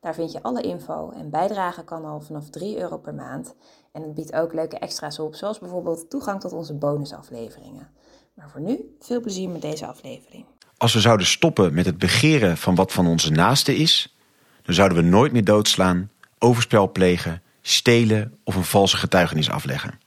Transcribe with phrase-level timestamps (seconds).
[0.00, 3.54] Daar vind je alle info en bijdragen kan al vanaf 3 euro per maand.
[3.92, 7.88] En het biedt ook leuke extra's op, zoals bijvoorbeeld toegang tot onze bonusafleveringen.
[8.34, 10.44] Maar voor nu, veel plezier met deze aflevering.
[10.76, 14.16] Als we zouden stoppen met het begeren van wat van onze naaste is,
[14.62, 19.98] dan zouden we nooit meer doodslaan, overspel plegen, stelen of een valse getuigenis afleggen.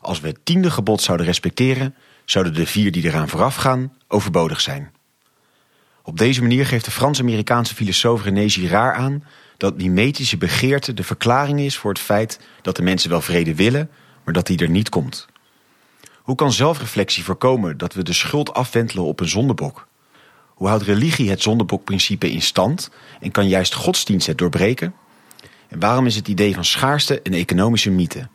[0.00, 4.60] Als we het tiende gebod zouden respecteren, zouden de vier die eraan vooraf gaan overbodig
[4.60, 4.92] zijn.
[6.02, 9.24] Op deze manier geeft de Frans-Amerikaanse filosoof René Girard aan
[9.56, 13.90] dat mimetische begeerte de verklaring is voor het feit dat de mensen wel vrede willen,
[14.24, 15.26] maar dat die er niet komt.
[16.22, 19.86] Hoe kan zelfreflectie voorkomen dat we de schuld afwentelen op een zondebok?
[20.48, 24.94] Hoe houdt religie het zondebokprincipe in stand en kan juist godsdienst het doorbreken?
[25.68, 28.28] En waarom is het idee van schaarste een economische mythe?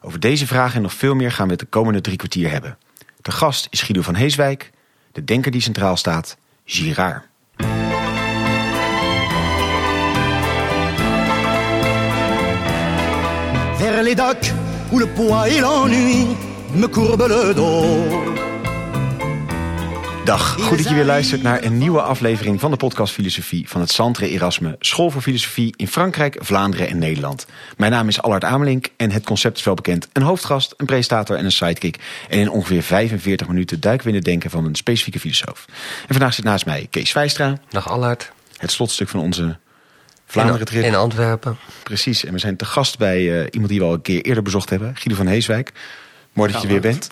[0.00, 2.78] Over deze vragen en nog veel meer gaan we het de komende drie kwartier hebben.
[3.20, 4.70] De gast is Guido van Heeswijk,
[5.12, 6.36] de denker die centraal staat,
[6.66, 7.22] Girard.
[13.78, 14.52] Vers les docks
[14.92, 16.26] où le poids et l'ennui
[16.74, 18.45] me courbent le dos.
[20.26, 23.80] Dag, goed dat je weer luistert naar een nieuwe aflevering van de podcast Filosofie van
[23.80, 27.46] het Centre Erasme, School voor Filosofie in Frankrijk, Vlaanderen en Nederland.
[27.76, 30.08] Mijn naam is Allard Amelink en het concept is wel bekend.
[30.12, 31.98] Een hoofdgast, een presentator en een sidekick.
[32.28, 35.64] En in ongeveer 45 minuten duiken we in het denken van een specifieke filosoof.
[36.00, 37.58] En vandaag zit naast mij Kees Vijstra.
[37.68, 38.32] Dag Allard.
[38.56, 39.58] Het slotstuk van onze
[40.26, 40.84] Vlaanderen trip.
[40.84, 41.56] In Antwerpen.
[41.82, 44.42] Precies, en we zijn te gast bij uh, iemand die we al een keer eerder
[44.42, 45.72] bezocht hebben, Guido van Heeswijk.
[46.36, 47.10] Mooi dat je weer bent.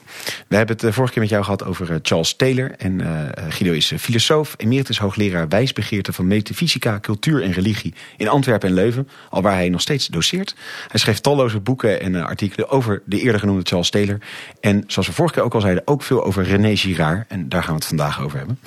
[0.49, 2.75] We hebben het vorige keer met jou gehad over Charles Taylor.
[2.79, 3.09] En uh,
[3.49, 9.09] Guido is filosoof, emeritus hoogleraar wijsbegeerte van metafysica, cultuur en religie in Antwerpen en Leuven.
[9.31, 10.55] Al waar hij nog steeds doseert.
[10.89, 14.19] Hij schreef talloze boeken en uh, artikelen over de eerder genoemde Charles Taylor.
[14.61, 17.25] En zoals we vorige keer ook al zeiden, ook veel over René Girard.
[17.29, 18.59] En daar gaan we het vandaag over hebben.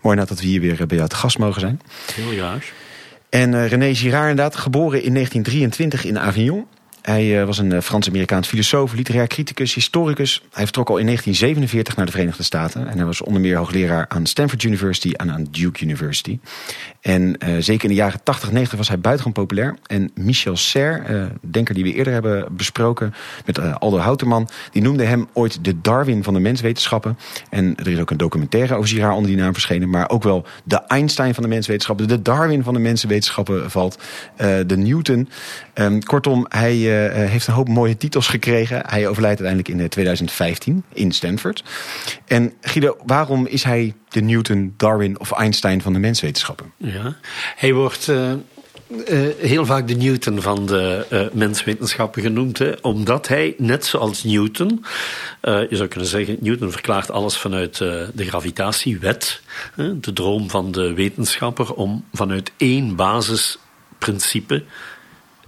[0.00, 1.80] Mooi dat we hier weer bij jou te gast mogen zijn.
[2.14, 2.72] Heel graag.
[3.28, 6.66] En uh, René Girard inderdaad, geboren in 1923 in Avignon.
[7.08, 10.42] Hij was een Frans-Amerikaans filosoof, literair criticus, historicus.
[10.52, 12.88] Hij vertrok al in 1947 naar de Verenigde Staten.
[12.88, 16.38] En hij was onder meer hoogleraar aan Stanford University en aan Duke University.
[17.00, 19.76] En uh, zeker in de jaren 80, 90 was hij buitengewoon populair.
[19.86, 23.14] En Michel Serre, uh, denker die we eerder hebben besproken
[23.46, 27.18] met uh, Aldo Houterman, die noemde hem ooit de Darwin van de menswetenschappen.
[27.50, 29.90] En er is ook een documentaire over Girard onder die naam verschenen.
[29.90, 33.98] Maar ook wel de Einstein van de menswetenschappen, de Darwin van de mensenwetenschappen valt.
[34.66, 35.28] de Newton.
[35.74, 38.82] Um, kortom, hij heeft een hoop mooie titels gekregen.
[38.86, 41.64] Hij overlijdt uiteindelijk in 2015 in Stanford.
[42.26, 46.72] En Guido, waarom is hij de Newton, Darwin of Einstein van de menswetenschappen?
[47.56, 53.28] Hij wordt uh, uh, heel vaak de Newton van de uh, menswetenschappen genoemd, hè, omdat
[53.28, 54.84] hij, net zoals Newton,
[55.42, 59.40] je zou kunnen zeggen, Newton verklaart alles vanuit de gravitatiewet,
[59.76, 64.64] de droom van de wetenschapper om vanuit één basisprincipe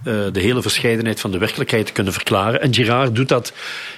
[0.03, 2.61] uh, de hele verscheidenheid van de werkelijkheid te kunnen verklaren.
[2.61, 3.53] En Girard doet dat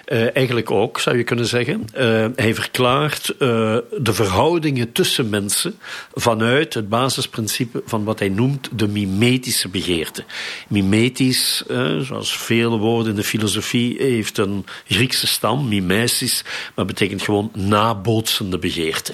[0.08, 1.88] uh, eigenlijk ook, zou je kunnen zeggen.
[1.97, 5.80] Uh, hij verklaart de verhoudingen tussen mensen
[6.13, 10.24] vanuit het basisprincipe van wat hij noemt de mimetische begeerte.
[10.68, 11.63] Mimetisch,
[12.02, 16.44] zoals vele woorden in de filosofie, heeft een Griekse stam, mimesis,
[16.75, 19.13] maar betekent gewoon nabootsende begeerte.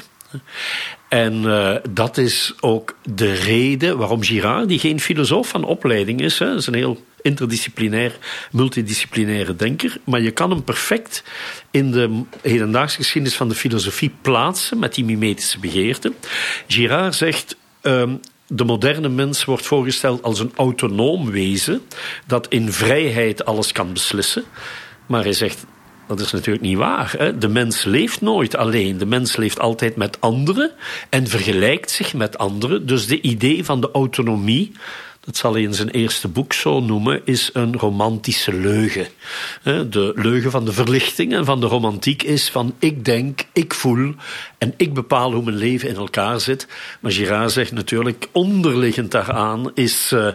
[1.10, 6.40] En uh, dat is ook de reden waarom Girard, die geen filosoof van opleiding is,
[6.40, 8.18] hè, is een heel interdisciplinair,
[8.52, 11.24] multidisciplinaire denker, maar je kan hem perfect
[11.72, 16.14] in de hedendaagse geschiedenis van de filosofie plaatsen met die mimetische begeerte.
[16.68, 17.56] Girard zegt.
[17.82, 18.20] Um,
[18.52, 21.82] de moderne mens wordt voorgesteld als een autonoom wezen
[22.28, 24.44] dat in vrijheid alles kan beslissen.
[25.06, 25.66] Maar hij zegt
[26.10, 27.14] dat is natuurlijk niet waar.
[27.18, 27.38] Hè?
[27.38, 28.98] De mens leeft nooit alleen.
[28.98, 30.72] De mens leeft altijd met anderen
[31.10, 32.86] en vergelijkt zich met anderen.
[32.86, 34.72] Dus de idee van de autonomie,
[35.20, 39.08] dat zal hij in zijn eerste boek zo noemen, is een romantische leugen.
[39.64, 44.14] De leugen van de verlichting en van de romantiek is van ik denk, ik voel
[44.58, 46.68] en ik bepaal hoe mijn leven in elkaar zit.
[47.00, 50.32] Maar Girard zegt natuurlijk, onderliggend daaraan is uh,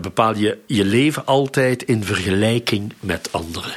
[0.00, 3.74] bepaal je je leven altijd in vergelijking met anderen.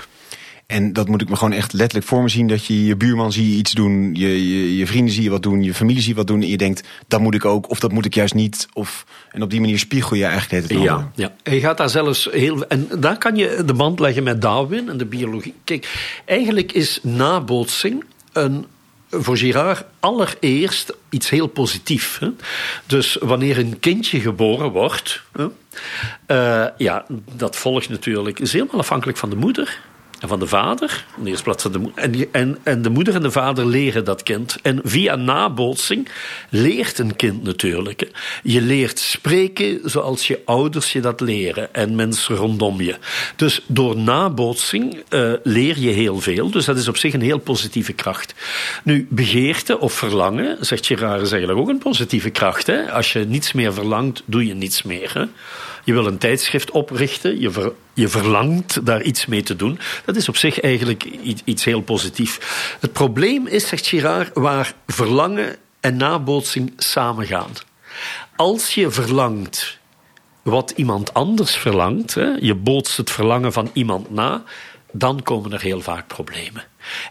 [0.67, 2.47] En dat moet ik me gewoon echt letterlijk voor me zien.
[2.47, 5.43] Dat je je buurman zie je iets doen, je, je, je vrienden zie je wat
[5.43, 6.41] doen, je familie zie je wat doen.
[6.41, 8.67] En je denkt, dat moet ik ook, of dat moet ik juist niet.
[8.73, 11.35] Of, en op die manier spiegel je eigenlijk het Ja, ja.
[11.43, 12.67] Hij gaat daar zelfs heel.
[12.67, 15.53] En daar kan je de band leggen met Darwin en de biologie.
[15.63, 18.03] Kijk, eigenlijk is nabootsing
[18.33, 18.65] een
[19.09, 22.19] voor Girard allereerst iets heel positiefs.
[22.85, 25.45] Dus wanneer een kindje geboren wordt, hè,
[26.27, 27.05] uh, ja,
[27.35, 29.79] dat volgt natuurlijk, is helemaal afhankelijk van de moeder
[30.19, 31.05] en van de vader.
[31.17, 32.03] In de eerste plaats van de moeder.
[32.03, 34.57] En, en, en de moeder en de vader leren dat kind.
[34.61, 36.09] En via nabootsing
[36.49, 38.09] leert een kind natuurlijk.
[38.43, 41.73] Je leert spreken zoals je ouders je dat leren.
[41.73, 42.95] En mensen rondom je.
[43.35, 46.49] Dus door nabootsing uh, leer je heel veel.
[46.49, 48.33] Dus dat is op zich een heel positieve kracht.
[48.83, 52.67] Nu, begeerte of verlangen, zegt Gerard, is eigenlijk ook een positieve kracht.
[52.67, 52.91] Hè?
[52.91, 55.11] Als je niets meer verlangt, doe je niets meer.
[55.13, 55.25] Hè?
[55.87, 59.79] Je wil een tijdschrift oprichten, je, je verlangt daar iets mee te doen.
[60.05, 62.37] Dat is op zich eigenlijk iets, iets heel positiefs.
[62.79, 67.51] Het probleem is, zegt Girard, waar verlangen en nabootsing samengaan.
[68.35, 69.79] Als je verlangt
[70.41, 74.43] wat iemand anders verlangt, hè, je bootst het verlangen van iemand na,
[74.91, 76.63] dan komen er heel vaak problemen.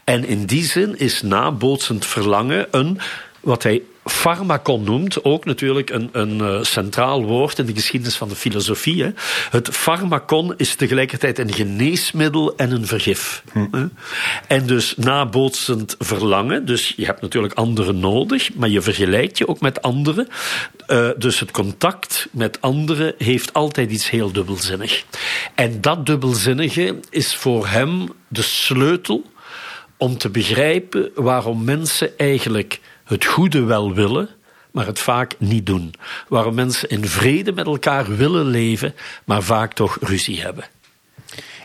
[0.05, 2.99] En in die zin is nabootsend verlangen een,
[3.41, 8.29] wat hij Pharmacon noemt, ook natuurlijk een, een uh, centraal woord in de geschiedenis van
[8.29, 9.03] de filosofie.
[9.03, 9.11] Hè.
[9.51, 13.43] Het pharmacon is tegelijkertijd een geneesmiddel en een vergif.
[13.53, 13.87] Hm.
[14.49, 19.61] En dus nabootsend verlangen, dus je hebt natuurlijk anderen nodig, maar je vergelijkt je ook
[19.61, 20.29] met anderen.
[20.89, 25.05] Uh, dus het contact met anderen heeft altijd iets heel dubbelzinnig.
[25.55, 29.25] En dat dubbelzinnige is voor hem de sleutel
[29.97, 34.29] om te begrijpen waarom mensen eigenlijk het goede wel willen,
[34.71, 35.95] maar het vaak niet doen.
[36.29, 38.95] Waarom mensen in vrede met elkaar willen leven,
[39.25, 40.65] maar vaak toch ruzie hebben.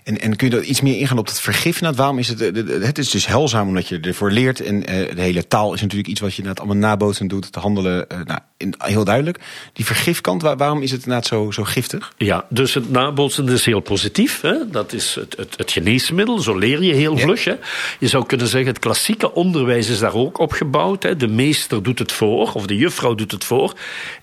[0.04, 1.80] En, en kun je er iets meer ingaan op het vergif?
[1.80, 2.40] Waarom is het,
[2.84, 4.60] het is dus helzaam omdat je ervoor leert.
[4.60, 7.46] En uh, de hele taal is natuurlijk iets wat je allemaal nabootsen doet.
[7.46, 8.40] Het handelen, uh, nou,
[8.78, 9.40] heel duidelijk.
[9.74, 12.14] Die vergifkant, waar, waarom is het inderdaad zo, zo giftig?
[12.18, 14.42] Ja, dus het nabootsen is heel positief.
[14.42, 14.70] Hè?
[14.72, 17.44] Dat is het, het, het, geneesmiddel, zo leer je heel vlug.
[17.44, 17.56] Hè?
[18.00, 21.04] Je zou kunnen zeggen, het klassieke onderwijs is daar ook op gebouwd.
[21.04, 21.16] Hè?
[21.16, 23.74] De meester doet het voor, of de juffrouw doet het voor.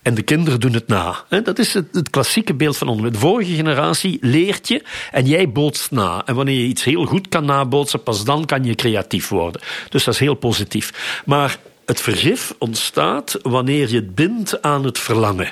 [0.01, 1.23] En de kinderen doen het na.
[1.29, 1.41] Hè?
[1.41, 3.15] Dat is het, het klassieke beeld van onderwijs.
[3.15, 5.68] De vorige generatie leert je en jij bootst
[6.25, 9.61] En wanneer je iets heel goed kan nabootsen, pas dan kan je creatief worden.
[9.89, 11.21] Dus dat is heel positief.
[11.25, 15.51] Maar het vergif ontstaat wanneer je het bindt aan het verlangen.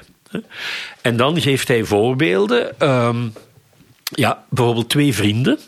[1.01, 2.89] En dan geeft hij voorbeelden.
[2.89, 3.33] Um,
[4.15, 5.59] ja, bijvoorbeeld twee vrienden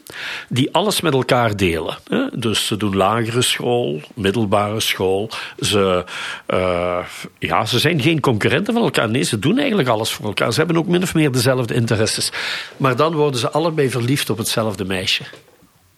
[0.50, 1.98] die alles met elkaar delen.
[2.34, 5.30] Dus ze doen lagere school, middelbare school.
[5.60, 6.06] Ze,
[6.48, 7.06] uh,
[7.40, 9.10] ja, ze zijn geen concurrenten van elkaar.
[9.10, 10.52] Nee, ze doen eigenlijk alles voor elkaar.
[10.52, 12.32] Ze hebben ook min of meer dezelfde interesses.
[12.78, 15.24] Maar dan worden ze allebei verliefd op hetzelfde meisje.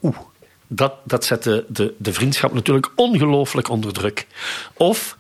[0.02, 0.18] Oeh
[0.74, 4.28] dat, dat zet de, de, de vriendschap natuurlijk ongelooflijk onder druk.
[4.74, 5.18] Of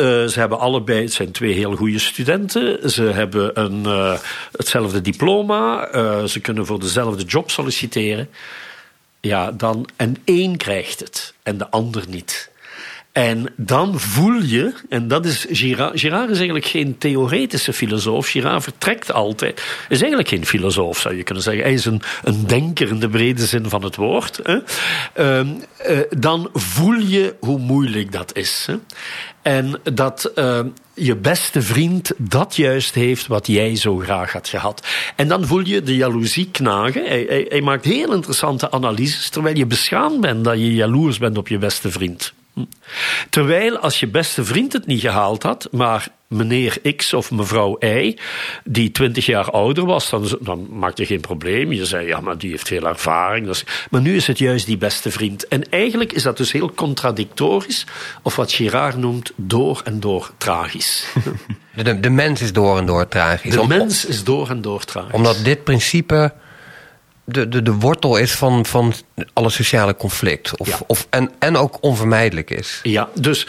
[0.00, 2.90] uh, ze hebben allebei, het zijn twee heel goede studenten.
[2.90, 4.18] Ze hebben een, uh,
[4.52, 5.94] hetzelfde diploma.
[5.94, 8.28] Uh, ze kunnen voor dezelfde job solliciteren.
[9.20, 12.50] Ja, dan, en één krijgt het en de ander niet.
[13.12, 16.00] En dan voel je, en dat is Girard.
[16.00, 18.28] Girard is eigenlijk geen theoretische filosoof.
[18.28, 19.62] Girard vertrekt altijd.
[19.88, 21.62] Is eigenlijk geen filosoof, zou je kunnen zeggen.
[21.62, 24.40] Hij is een, een denker in de brede zin van het woord.
[24.42, 24.58] Hè.
[25.16, 28.66] Uh, dan voel je hoe moeilijk dat is.
[28.66, 28.76] Hè.
[29.42, 30.60] En dat uh,
[30.94, 34.86] je beste vriend dat juist heeft wat jij zo graag had gehad.
[35.16, 37.06] En dan voel je de jaloezie knagen.
[37.06, 41.38] Hij, hij, hij maakt heel interessante analyses, terwijl je beschaamd bent dat je jaloers bent
[41.38, 42.32] op je beste vriend.
[43.30, 48.16] Terwijl als je beste vriend het niet gehaald had, maar meneer X of mevrouw Y,
[48.64, 51.72] die twintig jaar ouder was, dan, dan maakte je geen probleem.
[51.72, 53.46] Je zei, ja, maar die heeft veel ervaring.
[53.46, 55.48] Dus, maar nu is het juist die beste vriend.
[55.48, 57.86] En eigenlijk is dat dus heel contradictorisch,
[58.22, 61.04] of wat Girard noemt, door en door tragisch.
[61.74, 63.54] De, de mens is door en door tragisch.
[63.54, 65.12] De mens is door en door tragisch.
[65.12, 66.32] Omdat dit principe
[67.32, 68.92] de, de, de wortel is van, van
[69.32, 70.56] alle sociale conflict.
[70.56, 70.78] Of, Ja.
[70.86, 72.80] of, en, en ook onvermijdelijk is.
[72.82, 73.46] Ja, dus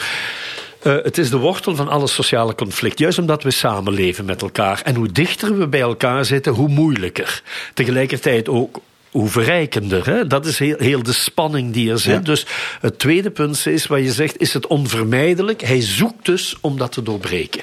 [0.84, 3.00] uh, het is de wortel van alle sociale conflict.
[3.00, 4.82] Juist omdat we samenleven met elkaar.
[4.84, 7.42] En hoe dichter we bij elkaar zitten, hoe moeilijker.
[7.74, 8.80] Tegelijkertijd ook
[9.12, 10.06] hoe verrijkender.
[10.06, 10.28] Hè?
[10.28, 12.14] Dat is heel, heel de spanning die er zit.
[12.14, 12.20] Ja.
[12.20, 12.46] Dus
[12.82, 15.62] het tweede punt is, wat je zegt, is het onvermijdelijk?
[15.62, 17.62] Hij zoekt dus om dat te doorbreken.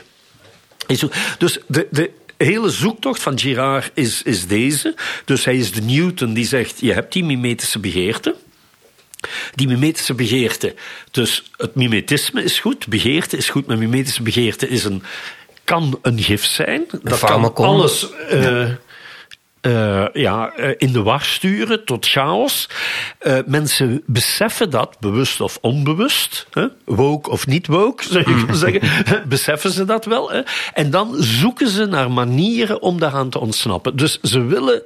[1.39, 4.95] Dus de, de hele zoektocht van Girard is, is deze.
[5.25, 8.35] Dus hij is de Newton die zegt, je hebt die mimetische begeerte.
[9.55, 10.75] Die mimetische begeerte.
[11.11, 15.03] Dus het mimetisme is goed, begeerte is goed, maar mimetische begeerte is een,
[15.65, 16.85] kan een gif zijn.
[17.03, 18.07] Dat kan alles.
[18.29, 18.69] eh,
[19.69, 22.69] eh, ja, eh, in de war sturen tot chaos.
[23.19, 26.67] Eh, mensen beseffen dat, bewust of onbewust, hè?
[26.85, 28.83] woke of niet woke, zou je zeggen,
[29.29, 30.31] beseffen ze dat wel.
[30.31, 30.41] Hè?
[30.73, 33.97] En dan zoeken ze naar manieren om daaraan te ontsnappen.
[33.97, 34.83] Dus ze willen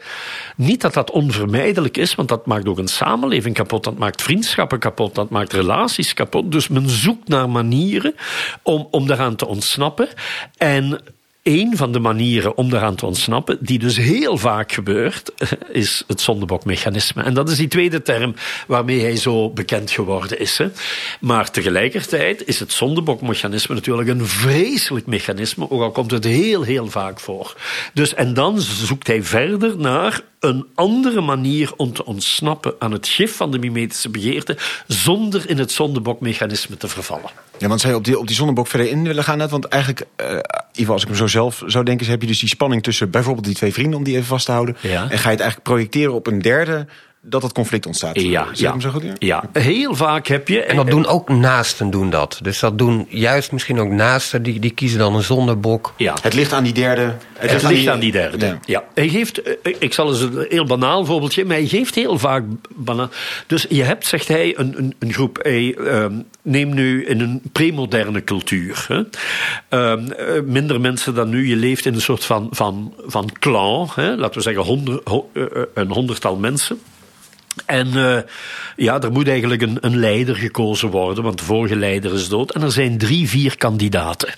[0.56, 4.78] niet dat dat onvermijdelijk is, want dat maakt ook een samenleving kapot, dat maakt vriendschappen
[4.78, 6.52] kapot, dat maakt relaties kapot.
[6.52, 8.14] Dus men zoekt naar manieren
[8.62, 10.08] om, om daaraan te ontsnappen.
[10.56, 11.00] En
[11.42, 15.32] een van de manieren om daaraan te ontsnappen, die dus heel vaak gebeurt,
[15.72, 17.22] is het zondebokmechanisme.
[17.22, 18.34] En dat is die tweede term
[18.66, 20.58] waarmee hij zo bekend geworden is.
[20.58, 20.68] Hè.
[21.20, 26.86] Maar tegelijkertijd is het zondebokmechanisme natuurlijk een vreselijk mechanisme, ook al komt het heel, heel
[26.86, 27.56] vaak voor.
[27.94, 33.08] Dus, en dan zoekt hij verder naar een andere manier om te ontsnappen aan het
[33.08, 34.56] gif van de mimetische begeerte,
[34.86, 37.30] zonder in het zondebokmechanisme te vervallen.
[37.58, 39.38] Ja, want zou je op die, op die zonnebok verder in willen gaan?
[39.38, 39.50] Net?
[39.50, 40.38] Want eigenlijk, uh,
[40.72, 42.06] Ivo, als ik hem zo zelf zou denken...
[42.06, 43.98] heb je dus die spanning tussen bijvoorbeeld die twee vrienden...
[43.98, 44.76] om die even vast te houden.
[44.80, 45.02] Ja.
[45.02, 46.86] En ga je het eigenlijk projecteren op een derde...
[47.24, 48.20] dat het conflict ontstaat.
[48.20, 48.70] Ja, ja.
[48.70, 49.04] hem zo goed?
[49.18, 50.62] ja, heel vaak heb je...
[50.62, 52.38] En dat doen ook naasten doen dat.
[52.42, 55.92] Dus dat doen juist misschien ook naasten, die, die kiezen dan een zondebok.
[55.96, 56.16] Ja.
[56.22, 57.14] Het ligt aan die derde.
[57.38, 58.46] Het ligt aan die derde.
[58.46, 58.58] Ja.
[58.64, 58.84] Ja.
[58.94, 62.44] Hij geeft, eh, ik zal eens een heel banaal voorbeeldje, maar hij geeft heel vaak
[62.74, 63.08] banaal.
[63.46, 65.38] Dus je hebt, zegt hij, een, een, een groep.
[65.42, 68.84] Hij, ehm, neem nu in een premoderne cultuur.
[68.88, 69.02] Hè.
[69.68, 71.48] Ehm, eh, minder mensen dan nu.
[71.48, 73.88] Je leeft in een soort van, van, van clan.
[73.94, 74.16] Hè.
[74.16, 75.02] Laten we zeggen honderd,
[75.32, 76.80] eh, een honderdtal mensen.
[77.66, 78.22] En eh,
[78.76, 82.50] ja, er moet eigenlijk een, een leider gekozen worden, want de vorige leider is dood.
[82.50, 84.34] En er zijn drie, vier kandidaten.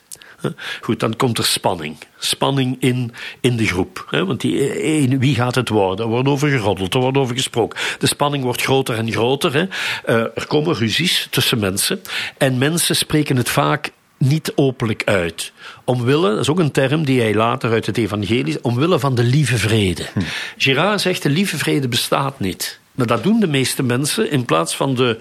[0.81, 1.97] Goed, dan komt er spanning.
[2.19, 4.07] Spanning in, in de groep.
[4.11, 4.25] Hè?
[4.25, 6.05] Want die, eh, wie gaat het worden?
[6.05, 7.79] Er wordt over geroddeld, er wordt over gesproken.
[7.99, 9.55] De spanning wordt groter en groter.
[9.55, 9.65] Hè?
[10.05, 12.01] Eh, er komen ruzies tussen mensen.
[12.39, 15.53] En mensen spreken het vaak niet openlijk uit.
[15.85, 18.59] Omwille, dat is ook een term die hij later uit het evangelie...
[18.63, 20.07] omwille van de lieve vrede.
[20.57, 22.81] Girard zegt, de lieve vrede bestaat niet.
[22.95, 24.31] Maar dat doen de meeste mensen.
[24.31, 25.21] In plaats van de,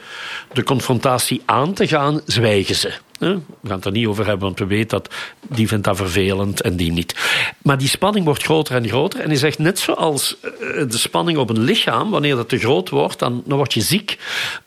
[0.53, 2.94] de confrontatie aan te gaan, zwijgen ze.
[3.32, 5.13] We gaan het er niet over hebben, want we weten dat
[5.50, 7.15] die vindt dat vervelend en die niet.
[7.62, 9.20] Maar die spanning wordt groter en groter.
[9.20, 10.50] En hij zegt net zoals eh,
[10.89, 14.18] de spanning op een lichaam, wanneer dat te groot wordt, dan, dan word je ziek.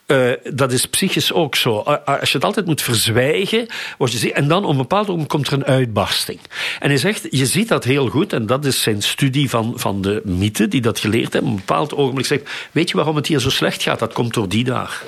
[0.05, 1.83] Eh, dat is psychisch ook zo.
[1.87, 4.31] A- Als je het altijd moet verzwijgen, word je ziek.
[4.31, 6.39] En dan op een bepaald moment komt er een uitbarsting.
[6.79, 10.01] En hij zegt, je ziet dat heel goed, en dat is zijn studie van, van
[10.01, 11.51] de mythe die dat geleerd hebben.
[11.51, 13.99] Op een bepaald ogenblik zegt, weet je waarom het hier zo slecht gaat?
[13.99, 15.01] Dat komt door die daar.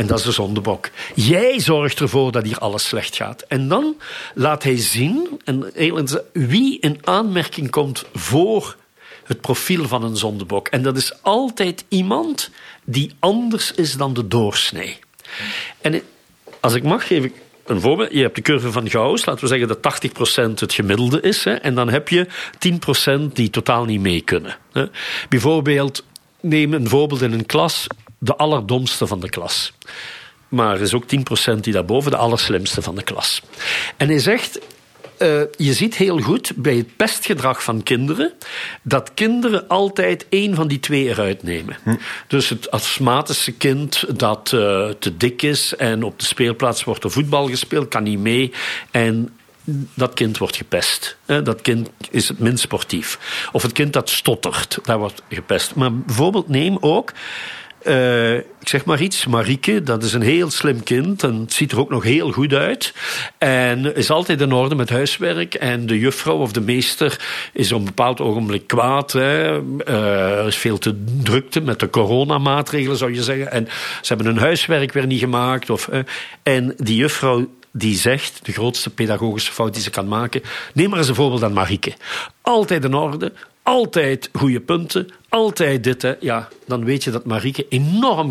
[0.00, 0.90] En dat is de zondebok.
[1.14, 3.44] Jij zorgt ervoor dat hier alles slecht gaat.
[3.48, 3.96] En dan
[4.34, 5.70] laat hij zien en
[6.32, 8.76] wie in aanmerking komt voor
[9.24, 10.68] het profiel van een zondebok.
[10.68, 12.50] En dat is altijd iemand
[12.84, 14.98] die anders is dan de doorsnee.
[15.80, 16.02] En
[16.60, 17.32] als ik mag, geef ik
[17.66, 18.12] een voorbeeld.
[18.12, 19.24] Je hebt de curve van Gauss.
[19.24, 20.10] Laten we zeggen dat
[20.58, 21.44] 80% het gemiddelde is.
[21.44, 22.26] Hè, en dan heb je
[23.28, 24.56] 10% die totaal niet mee kunnen.
[24.72, 24.86] Hè.
[25.28, 26.04] Bijvoorbeeld,
[26.40, 27.86] neem een voorbeeld in een klas.
[28.22, 29.72] De allerdomste van de klas.
[30.48, 31.04] Maar er is ook
[31.54, 33.42] 10% die daarboven de allerslimste van de klas.
[33.96, 34.58] En hij zegt,
[35.20, 38.32] eh, je ziet heel goed bij het pestgedrag van kinderen
[38.82, 41.76] dat kinderen altijd één van die twee eruit nemen.
[42.26, 47.10] Dus het astmatische kind dat eh, te dik is en op de speelplaats wordt er
[47.10, 48.52] voetbal gespeeld, kan niet mee
[48.90, 49.34] en
[49.94, 51.16] dat kind wordt gepest.
[51.26, 53.18] Dat kind is het minst sportief.
[53.52, 55.74] Of het kind dat stottert, daar wordt gepest.
[55.74, 57.12] Maar bijvoorbeeld neem ook
[57.82, 61.72] eh, ik zeg maar iets, Marieke, dat is een heel slim kind en het ziet
[61.72, 62.94] er ook nog heel goed uit.
[63.38, 65.54] En is altijd in orde met huiswerk.
[65.54, 67.20] En de juffrouw of de meester
[67.52, 69.12] is op een bepaald ogenblik kwaad.
[69.12, 69.60] Hè.
[69.84, 73.52] Eh, er is veel te drukte met de coronamaatregelen, zou je zeggen.
[73.52, 73.68] En
[74.00, 75.70] ze hebben hun huiswerk weer niet gemaakt.
[75.70, 75.90] Of,
[76.42, 80.42] en die juffrouw die zegt, de grootste pedagogische fout die ze kan maken.
[80.74, 81.92] Neem maar eens een voorbeeld aan Marieke.
[82.40, 83.32] Altijd in orde,
[83.70, 86.02] altijd goede punten, altijd dit.
[86.02, 86.14] Hè.
[86.20, 88.30] Ja, dan weet je dat Marieke enorm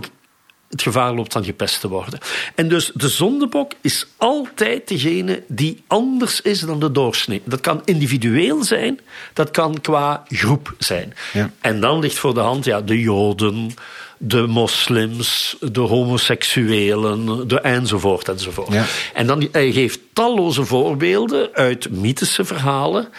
[0.70, 2.20] het gevaar loopt van gepest te worden.
[2.56, 7.42] En dus de zondebok is altijd degene die anders is dan de doorsnee.
[7.46, 9.00] Dat kan individueel zijn,
[9.34, 11.14] dat kan qua groep zijn.
[11.34, 11.52] Ja.
[11.62, 13.74] En dan ligt voor de hand ja, de Joden,
[14.18, 18.74] de moslims, de homoseksuelen, de enzovoort enzovoort.
[18.74, 18.86] Ja.
[19.14, 23.10] En dan, hij geeft talloze voorbeelden uit mythische verhalen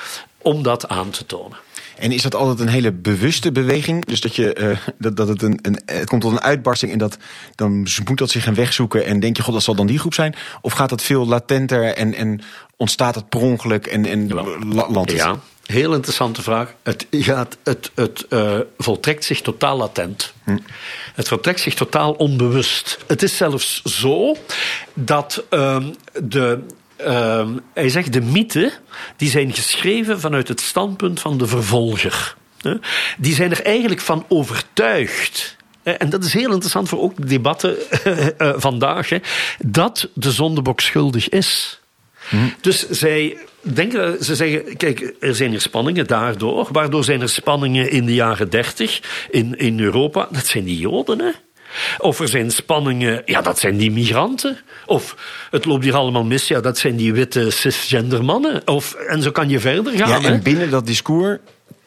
[0.43, 1.59] om dat aan te tonen.
[2.01, 4.05] En is dat altijd een hele bewuste beweging?
[4.05, 6.99] Dus dat, je, eh, dat, dat het, een, een, het komt tot een uitbarsting en
[6.99, 7.17] dat,
[7.55, 9.99] dan moet dat zich een weg zoeken en denk je, god, dat zal dan die
[9.99, 10.35] groep zijn?
[10.61, 12.41] Of gaat dat veel latenter en, en
[12.77, 15.21] ontstaat het per ongeluk en, en la- landt het?
[15.21, 16.75] Ja, heel interessante vraag.
[16.83, 20.33] Het, gaat, het, het eh, voltrekt zich totaal latent.
[21.15, 22.99] Het voltrekt zich totaal onbewust.
[23.07, 24.37] Het is zelfs zo
[24.95, 25.85] dat ehm,
[26.23, 26.59] de.
[27.05, 28.73] Ehm, hij zegt de mythen
[29.17, 32.37] die zijn geschreven vanuit het standpunt van de vervolger.
[33.19, 35.57] die zijn er eigenlijk van overtuigd.
[35.83, 37.77] En dat is heel interessant voor ook de debatten
[38.39, 39.09] eh, vandaag.
[39.09, 39.19] Hè,
[39.59, 41.81] dat de zondebok schuldig is.
[42.61, 46.69] Dus zij denken, ze zeggen, kijk, er zijn hier spanningen daardoor.
[46.73, 50.29] Waardoor zijn er spanningen in de jaren dertig in, in Europa?
[50.31, 51.31] Dat zijn die Joden, hè?
[51.99, 54.59] Of er zijn spanningen, ja, dat zijn die migranten.
[54.87, 55.17] Of
[55.51, 58.63] het loopt hier allemaal mis, ja, dat zijn die witte cisgender mannen.
[58.65, 60.09] Of, en zo kan je verder gaan.
[60.09, 60.29] Ja, hè?
[60.29, 61.39] en binnen dat discours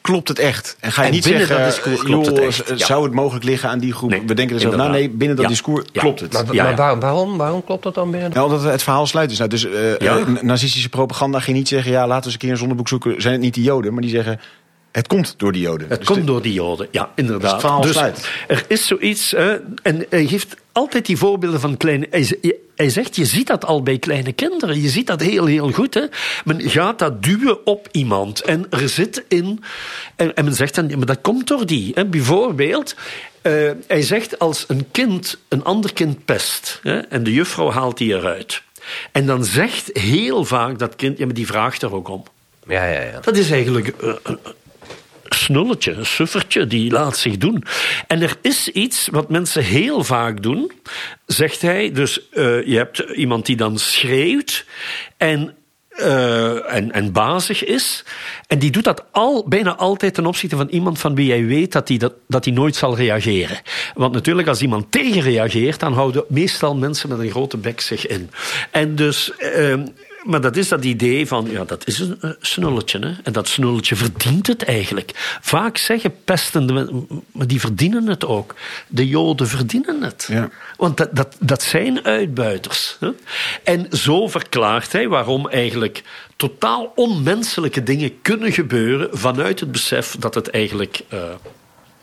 [0.01, 0.77] klopt het echt.
[0.79, 2.77] En ga je En niet binnen zeggen, dat discours eh, klopt joh, het echt, eh,
[2.77, 2.85] ja.
[2.85, 4.09] zou het mogelijk liggen aan die groep?
[4.09, 5.51] Nee, We denken er zo nou nee, binnen dat Ja.
[5.51, 6.01] discours Ja.
[6.01, 6.33] klopt het.
[6.33, 6.77] Maar, Ja, maar ja.
[6.77, 8.31] waar- waarom, waarom klopt dat dan binnen?
[8.33, 9.37] Ja, omdat het verhaal sluit is.
[9.37, 10.17] Nou, dus eh, Ja.
[10.17, 11.91] eh, nazistische propaganda ging niet zeggen...
[11.91, 13.21] ja, laten we eens een keer een zondeboek zoeken.
[13.21, 13.93] Zijn het niet die Joden?
[13.93, 14.39] Maar die zeggen,
[14.93, 15.89] het komt door die Joden.
[15.89, 17.61] Het Dus komt de- door die Joden, ja, inderdaad.
[17.61, 17.95] het dus
[18.47, 22.07] er is zoiets, hè, en hij geeft altijd die voorbeelden van kleine.
[22.09, 22.37] Hij,
[22.75, 24.81] hij zegt, je ziet dat al bij kleine kinderen.
[24.81, 25.93] Je ziet dat heel, heel goed.
[25.93, 26.03] Hè.
[26.45, 28.41] Men gaat dat duwen op iemand.
[28.41, 29.63] En er zit in.
[30.15, 31.91] En, en men zegt dan, ja, maar dat komt door die.
[31.95, 32.05] Hè.
[32.05, 32.95] Bijvoorbeeld.
[33.41, 36.79] eh, hij zegt als een kind een ander kind pest.
[36.83, 38.61] Hè, en de juffrouw haalt die eruit.
[39.11, 42.23] En dan zegt heel vaak dat kind, ja, maar die vraagt er ook om.
[42.67, 43.19] Ja, ja, ja.
[43.19, 44.37] Dat is eigenlijk eh, een
[45.33, 47.63] snulletje, een suffertje, die laat zich doen.
[48.07, 50.71] En er is iets wat mensen heel vaak doen,
[51.25, 51.91] zegt hij.
[51.91, 54.65] Dus eh, je hebt iemand die dan schreeuwt
[55.17, 55.55] en,
[55.89, 58.05] eh, en, en bazig is.
[58.47, 61.71] En die doet dat al, bijna altijd ten opzichte van iemand van wie jij weet
[61.71, 63.61] dat hij dat, dat die nooit zal reageren.
[63.93, 68.29] Want natuurlijk, als iemand tegenreageert, dan houden meestal mensen met een grote bek zich in.
[68.71, 69.35] En dus.
[69.35, 69.79] eh,
[70.23, 72.99] maar dat is dat idee van, ja, dat is een eh, snulletje.
[72.99, 73.11] Hè?
[73.23, 75.37] En dat snulletje verdient het eigenlijk.
[75.41, 78.55] Vaak zeggen pestende mensen, maar die verdienen het ook.
[78.87, 80.25] De Joden verdienen het.
[80.29, 80.49] Ja.
[80.77, 82.97] Want dat, dat, dat zijn uitbuiters.
[82.99, 83.09] Hè?
[83.63, 86.03] En zo verklaart hij waarom eigenlijk
[86.35, 91.19] totaal onmenselijke dingen kunnen gebeuren vanuit het besef dat het eigenlijk eh,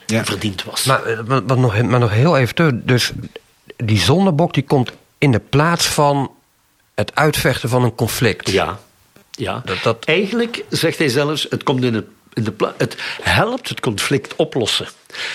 [0.07, 0.25] Ja.
[0.25, 0.85] verdiend was.
[0.85, 2.73] Maar, eh, maar, maar nog, maar nog heel even terug.
[2.83, 3.13] Dus
[3.77, 6.31] die zondebok die komt in de plaats van
[7.01, 8.51] het uitvechten van een conflict.
[8.51, 8.79] Ja,
[9.31, 9.63] ja.
[9.65, 12.05] Dat- dat- Eigenlijk zegt hij zelfs, het komt in het.
[12.33, 14.89] In de het helpt het conflict oplossen.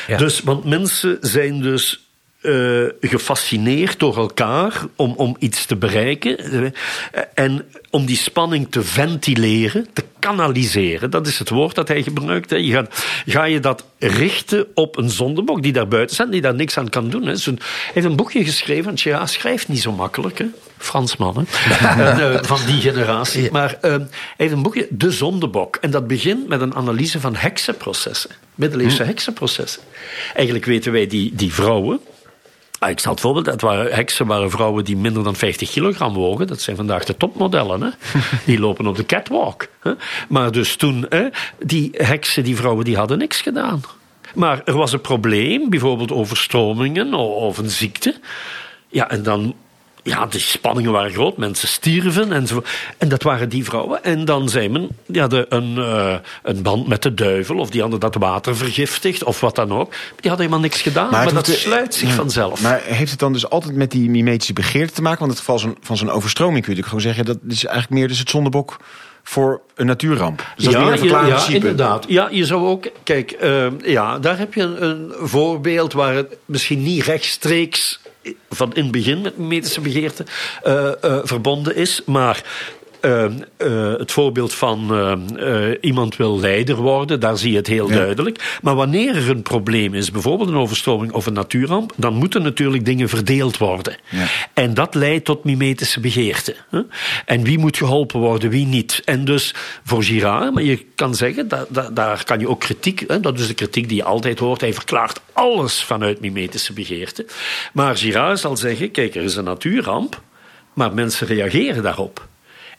[0.08, 0.18] Ja.
[0.18, 2.00] Dus, want mensen zijn dus
[2.42, 6.38] eh, gefascineerd door elkaar om, om iets te bereiken.
[6.38, 11.10] Eh, en om die spanning te ventileren, te kanaliseren.
[11.10, 12.50] Dat is het woord dat hij gebruikt.
[12.50, 12.56] Hè.
[12.56, 16.56] Je gaat, ga je dat richten op een zondebok die daar buiten staat, die daar
[16.56, 17.24] niks aan kan doen.
[17.26, 17.38] Hij
[17.94, 20.38] heeft een boekje geschreven, want ja, schrijft niet zo makkelijk.
[20.38, 20.46] Hè.
[20.78, 21.44] Fransman, hè.
[21.88, 23.52] En, eh, van die generatie.
[23.52, 24.08] Maar eh, hij
[24.38, 25.76] heeft een boekje, De Zondebok.
[25.76, 28.30] En dat begint met een analyse van heksenprocessen.
[28.56, 29.82] Middeleeuwse heksenprocessen.
[30.34, 32.00] Eigenlijk weten wij die, die vrouwen.
[32.80, 36.14] Ah, ik zal het voorbeeld, dat waren, heksen waren vrouwen die minder dan 50 kilogram
[36.14, 36.48] wogen.
[36.48, 37.82] Dat zijn vandaag de topmodellen.
[37.82, 37.90] Hè?
[38.46, 39.68] Die lopen op de catwalk.
[39.80, 39.92] Hè?
[40.30, 41.28] Maar dus toen, hè,
[41.60, 43.82] die heksen, die vrouwen, die hadden niks gedaan.
[44.34, 48.16] Maar er was een probleem, bijvoorbeeld overstromingen of een ziekte.
[48.88, 49.56] Ja, en dan
[50.06, 52.64] ja, de spanningen waren groot, mensen stierven en zo.
[52.98, 54.04] En dat waren die vrouwen.
[54.04, 57.82] En dan zei men, die hadden een, eh, een band met de duivel, of die
[57.82, 59.90] hadden dat water vergiftigd, of wat dan ook.
[59.92, 62.62] Die hadden helemaal niks gedaan, maar, dat sluit zich vanzelf.
[62.62, 65.20] Maar heeft het dan dus altijd met die mimetische begeerte te maken?
[65.20, 67.44] Want in het geval van zo'n overstroming kun je natuurlijk gewoon zeggen...
[67.46, 68.78] dat is eigenlijk meer dus het zondebok
[69.24, 70.54] voor een natuurramp.
[70.56, 72.06] Dus dat is meer een ja, inderdaad.
[72.08, 72.88] Ja, je zou ook...
[73.04, 78.00] Kijk, eh, ja, daar heb je een, een voorbeeld waar het misschien niet rechtstreeks
[78.50, 80.26] van in het begin met mimetische begeerte
[80.64, 82.44] eh, eh, verbonden is, maar...
[83.06, 83.26] eh,
[83.58, 84.96] eh, het voorbeeld van
[85.38, 87.96] eh, iemand wil leider worden, daar zie je het heel Ja.
[87.96, 88.58] duidelijk.
[88.62, 92.86] Maar wanneer er een probleem is, bijvoorbeeld een overstroming of een natuurramp, dan moeten natuurlijk
[92.86, 93.96] dingen verdeeld worden.
[94.10, 94.26] Ja.
[94.54, 96.56] En dat leidt tot mimetische begeerte.
[96.70, 96.82] hè.
[97.26, 99.02] En wie moet geholpen worden, wie niet.
[99.06, 103.04] En dus voor Girard, maar je kan zeggen, da- da- daar kan je ook kritiek,
[103.08, 107.26] hè, dat is de kritiek die je altijd hoort, hij verklaart alles vanuit mimetische begeerte.
[107.74, 110.22] Maar Girard zal zeggen, kijk, er is een natuurramp,
[110.74, 112.28] maar mensen reageren daarop.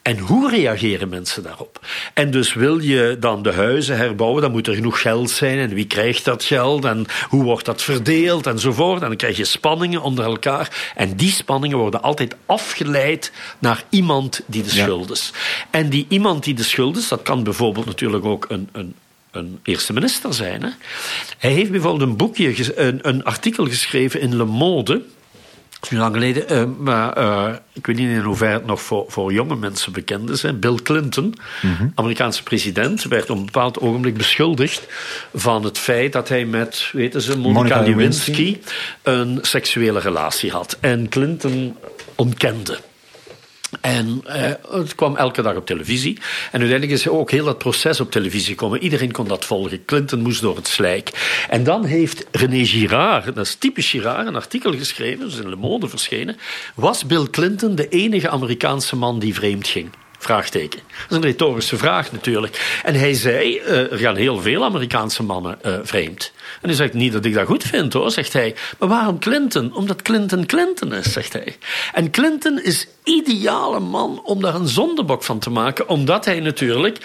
[0.07, 1.81] En hoe reageren mensen daarop?
[2.14, 5.59] En dus wil je dan de huizen herbouwen, dan moet er genoeg geld zijn.
[5.59, 6.85] En wie krijgt dat geld?
[6.85, 8.47] En hoe wordt dat verdeeld?
[8.47, 9.03] Enzovoort.
[9.03, 10.92] En dan krijg je spanningen onder elkaar.
[10.95, 15.33] En die spanningen worden altijd afgeleid naar iemand die de schuld is.
[15.71, 18.95] En die iemand die de schuld is, dat kan bijvoorbeeld natuurlijk ook een, een
[19.31, 20.62] een eerste minister zijn.
[20.62, 20.69] Hè?
[21.38, 25.03] Hij heeft bijvoorbeeld een boekje, een, een artikel geschreven in Le Monde.
[25.83, 29.05] Is nu lang geleden, eh, maar eh, ik weet niet in hoeverre het nog voor,
[29.09, 30.43] voor jonge mensen bekend is.
[30.43, 30.55] Hè.
[30.55, 31.35] Bill Clinton,
[31.95, 34.87] Amerikaanse president, werd op een bepaald ogenblik beschuldigd
[35.35, 38.59] van het feit dat hij met, weten ze, Monica, Lewinsky
[39.03, 40.77] een seksuele relatie had.
[40.81, 41.77] En Clinton
[42.15, 42.79] ontkende.
[43.81, 46.19] En eh, het kwam elke dag op televisie.
[46.53, 48.83] En uiteindelijk is ook heel dat proces op televisie gekomen.
[48.83, 49.85] Iedereen kon dat volgen.
[49.85, 51.45] Clinton moest door het slijk.
[51.49, 55.57] En dan heeft René Girard, dat is typisch Girard, een artikel geschreven, dus in Le
[55.57, 56.37] Monde verschenen.
[56.75, 59.91] Was Bill Clinton de enige Amerikaanse man die vreemd ging?
[60.27, 62.81] Dat is een retorische vraag natuurlijk.
[62.83, 66.33] En hij zei, uh, er gaan heel veel Amerikaanse mannen uh, vreemd.
[66.62, 68.55] En hij zegt, niet dat ik dat goed vind hoor, zegt hij.
[68.79, 69.75] Maar waarom Clinton?
[69.75, 71.57] Omdat Clinton Clinton is, zegt hij.
[71.93, 75.89] En Clinton is ideale man om daar een zondebok van te maken.
[75.89, 76.99] Omdat hij natuurlijk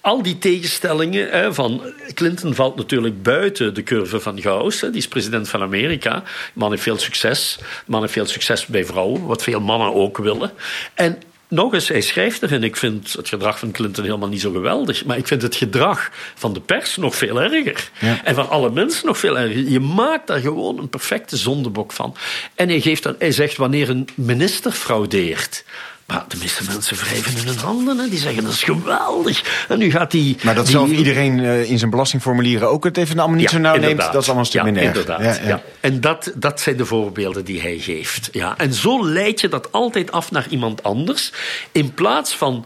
[0.00, 1.82] al die tegenstellingen hè, van...
[2.14, 4.80] Clinton valt natuurlijk buiten de curve van Gauss.
[4.80, 6.22] Die is president van Amerika.
[6.52, 7.58] Man heeft veel succes.
[7.86, 10.52] Man heeft veel succes bij vrouwen, wat veel mannen ook willen.
[10.94, 12.62] En nog eens, hij schrijft erin.
[12.62, 15.04] Ik vind het gedrag van Clinton helemaal niet zo geweldig.
[15.04, 17.90] Maar ik vind het gedrag van de pers nog veel erger.
[18.00, 18.24] Ja.
[18.24, 19.68] En van alle mensen nog veel erger.
[19.68, 22.16] Je maakt daar gewoon een perfecte zondebok van.
[22.54, 25.64] En hij, geeft dan, hij zegt wanneer een minister fraudeert.
[26.12, 27.98] Maar de meeste mensen wrijven in hun handen.
[27.98, 28.08] Hè.
[28.08, 29.64] Die zeggen dat is geweldig.
[29.68, 30.36] En nu gaat die.
[30.42, 30.74] Maar dat die...
[30.74, 33.98] zelf iedereen uh, in zijn belastingformulieren ook het even allemaal niet ja, zo nauw inderdaad.
[33.98, 34.12] neemt.
[34.12, 34.82] Dat is allemaal een stuk ja, minder.
[34.82, 35.46] Inderdaad.
[35.46, 38.28] Ja, En dat, dat zijn de voorbeelden die hij geeft.
[38.32, 38.58] Ja.
[38.58, 41.32] En zo leid je dat altijd af naar iemand anders.
[41.72, 42.64] In plaats van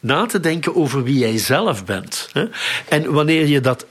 [0.00, 2.28] na te denken over wie jij zelf bent.
[2.32, 2.44] Hè.
[2.88, 3.86] En wanneer je dat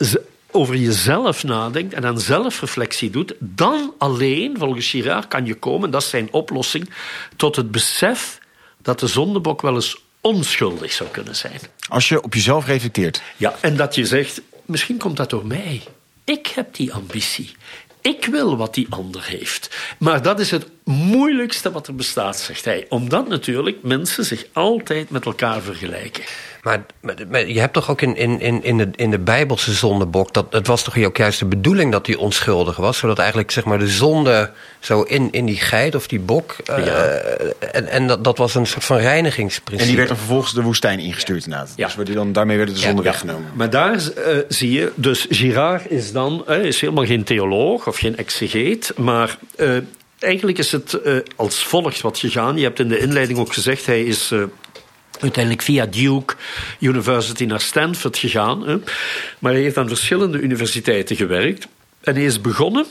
[0.51, 6.01] over jezelf nadenkt en aan zelfreflectie doet, dan alleen, volgens Girard, kan je komen, dat
[6.01, 6.89] is zijn oplossing,
[7.35, 8.39] tot het besef
[8.81, 11.59] dat de zondebok wel eens onschuldig zou kunnen zijn.
[11.87, 13.21] Als je op jezelf reflecteert.
[13.37, 15.83] Ja, en dat je zegt, misschien komt dat door mij.
[16.23, 17.51] Ik heb die ambitie.
[18.01, 19.77] Ik wil wat die ander heeft.
[19.97, 22.85] Maar dat is het moeilijkste wat er bestaat, zegt hij.
[22.89, 26.23] Omdat natuurlijk mensen zich altijd met elkaar vergelijken.
[26.63, 26.85] Maar,
[27.29, 30.33] maar, je hebt toch ook in, in, in, de, in de Bijbelse zondebok...
[30.33, 32.97] Dat, het was toch ook juist de bedoeling dat hij onschuldig was...
[32.97, 36.55] zodat eigenlijk zeg maar, de zonde zo in, in die geit of die bok...
[36.69, 36.93] Uh, ja.
[37.71, 39.81] en, en dat, dat was een soort van reinigingsprincipe.
[39.81, 41.73] En die werd dan vervolgens de woestijn ingestuurd inderdaad.
[41.75, 41.89] Ja.
[41.97, 43.09] Dus dan, daarmee werd de zonde ja.
[43.09, 43.51] weggenomen.
[43.53, 44.91] Maar daar uh, zie je...
[44.95, 48.93] Dus Girard is dan uh, is helemaal geen theoloog of geen exegeet...
[48.95, 49.37] maar
[50.19, 50.99] eigenlijk is het
[51.35, 52.57] als volgt wat gegaan.
[52.57, 53.85] Je hebt in de inleiding ook gezegd...
[53.85, 54.33] hij is
[55.19, 56.35] uiteindelijk via Duke
[56.79, 58.67] University naar Stanford gegaan.
[58.67, 58.77] Hè.
[59.39, 61.67] Maar hij heeft aan verschillende universiteiten gewerkt.
[62.01, 62.85] En hij is begonnen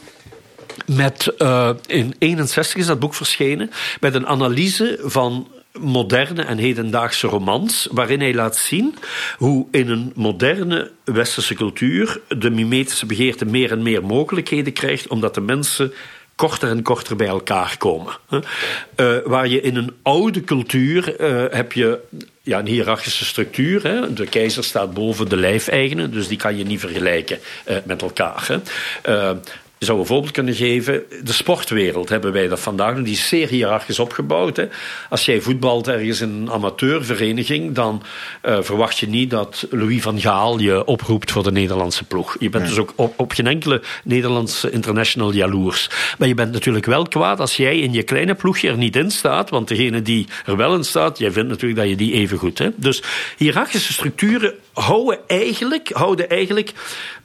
[0.86, 7.26] met, uh, in 61 is dat boek verschenen, met een analyse van moderne en hedendaagse
[7.26, 8.94] romans, waarin hij laat zien
[9.36, 15.34] hoe in een moderne westerse cultuur de mimetische begeerte meer en meer mogelijkheden krijgt, omdat
[15.34, 15.92] de mensen
[16.38, 18.12] korter en korter bij elkaar komen.
[18.30, 21.98] Uh, waar je in een oude cultuur uh, heb je
[22.42, 23.82] ja, een hiërarchische structuur.
[23.82, 24.12] Hè.
[24.12, 28.46] De keizer staat boven de lijfeigenen, dus die kan je niet vergelijken uh, met elkaar.
[28.46, 29.34] Hè.
[29.78, 31.02] Je zou een voorbeeld kunnen geven.
[31.24, 33.02] De sportwereld hebben wij dat vandaag.
[33.02, 34.56] Die is zeer hiërarchisch opgebouwd.
[34.56, 34.66] Hè.
[35.08, 38.02] Als jij voetbalt ergens in een amateurvereniging, dan
[38.44, 42.36] uh, verwacht je niet dat Louis van Gaal je oproept voor de Nederlandse ploeg.
[42.38, 42.72] Je bent nee.
[42.72, 45.90] dus ook op, op, geen enkele Nederlandse international jaloers.
[46.18, 49.10] Maar je bent natuurlijk wel kwaad als jij in je kleine ploegje er niet in
[49.10, 52.38] staat, want degene die er wel in staat, jij vindt natuurlijk dat je die even
[52.38, 52.82] goed hebt.
[52.82, 53.02] Dus
[53.36, 56.72] hiërarchische structuren houden eigenlijk, houden eigenlijk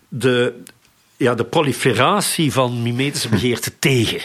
[0.08, 0.54] de,
[1.24, 4.22] ja, de proliferatie van mimetische begeerte tegen.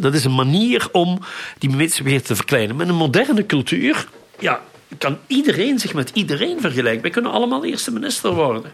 [0.00, 1.18] Dat is een manier om
[1.58, 2.76] die mimetische begeerte te verkleinen.
[2.76, 4.60] Met een moderne cultuur ja,
[4.98, 7.02] kan iedereen zich met iedereen vergelijken.
[7.02, 8.72] Wij kunnen allemaal eerste minister worden.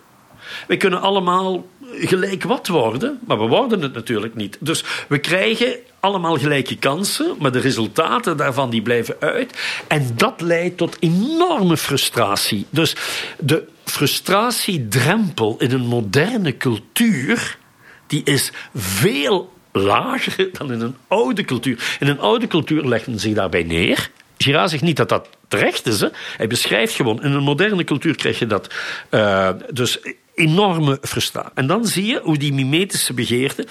[0.66, 1.66] Wij kunnen allemaal
[1.98, 4.56] gelijk wat worden, maar we worden het natuurlijk niet.
[4.60, 9.58] Dus we krijgen allemaal gelijke kansen, maar de resultaten daarvan die blijven uit.
[9.88, 12.66] En dat leidt tot enorme frustratie.
[12.70, 12.96] Dus
[13.38, 17.58] de frustratiedrempel in een moderne cultuur,
[18.06, 21.96] die is veel lager dan in een oude cultuur.
[21.98, 24.10] In een oude cultuur leggen zich daarbij neer.
[24.38, 26.00] Girard zegt niet dat dat terecht is.
[26.00, 26.08] Hè.
[26.36, 28.74] Hij beschrijft gewoon, in een moderne cultuur krijg je dat.
[29.10, 29.98] Uh, dus
[30.36, 31.50] enorme frustratie.
[31.54, 33.66] En dan zie je hoe die mimetische begeerte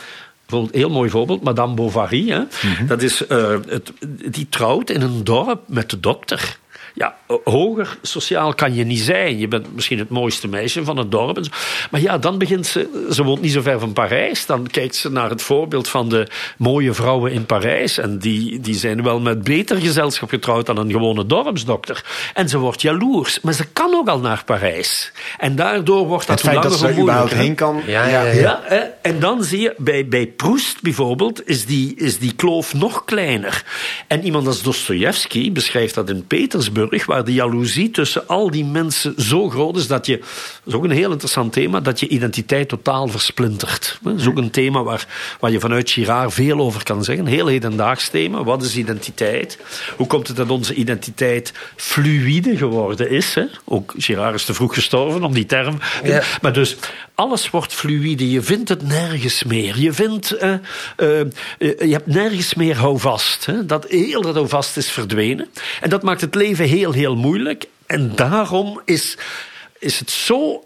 [0.46, 2.30] Bijvoorbeeld, heel mooi voorbeeld, Madame Bovary.
[2.30, 2.40] Hè?
[2.40, 2.88] Mm -hmm.
[2.88, 3.94] dat is, uh, het,
[4.32, 6.58] die trouwt in een dorp met de dokter.
[6.98, 9.38] Ja, hoger sociaal kan je niet zijn.
[9.38, 11.40] Je bent misschien het mooiste meisje van het dorp.
[11.92, 13.08] Maar ja, dan begint ze...
[13.12, 14.46] Ze woont niet zo ver van Parijs.
[14.46, 16.28] Dan kijkt ze naar het voorbeeld van de
[16.58, 17.98] mooie vrouwen in Parijs.
[17.98, 22.04] En die, die zijn wel met beter gezelschap getrouwd dan een gewone dorpsdokter.
[22.34, 23.42] En ze wordt jaloers.
[23.42, 25.12] Maar ze kan ook al naar Parijs.
[25.38, 27.82] En daardoor wordt dat Het feit dat ze er überhaupt heen kan.
[27.86, 28.32] Ja, ja, ja.
[28.32, 28.78] ja hè?
[29.02, 33.64] en dan zie je, bij, bij Proest bijvoorbeeld, is die, is die kloof nog kleiner.
[34.08, 39.14] En iemand als Dostoevsky beschrijft dat in Petersburg Waar de jaloezie tussen al die mensen
[39.18, 40.28] zo groot is dat je, dat
[40.66, 44.00] is ook een heel interessant thema, dat je identiteit totaal versplintert.
[44.02, 45.08] Dat is ook een thema waar,
[45.40, 47.26] waar je vanuit Girard veel over kan zeggen.
[47.26, 48.44] Een heel hedendaags thema.
[48.44, 49.60] Wat is identiteit?
[49.96, 53.36] Hoe komt het dat onze identiteit fluïde geworden is?
[53.36, 53.46] Hè?
[53.66, 55.80] Ook Girard is te vroeg gestorven om die term.
[56.04, 56.24] Ja.
[56.42, 56.76] Maar dus
[57.16, 58.32] alles wordt fluïde.
[58.32, 59.80] Je vindt het nergens meer.
[59.80, 60.54] Je vindt, eh,
[60.96, 63.46] eh, eh, je hebt nergens meer houvast.
[63.46, 63.66] Hè?
[63.66, 65.48] Dat heel dat houvast is verdwenen.
[65.82, 67.68] En dat maakt het leven heel, heel moeilijk.
[67.86, 69.18] En daarom is,
[69.80, 70.64] is het zo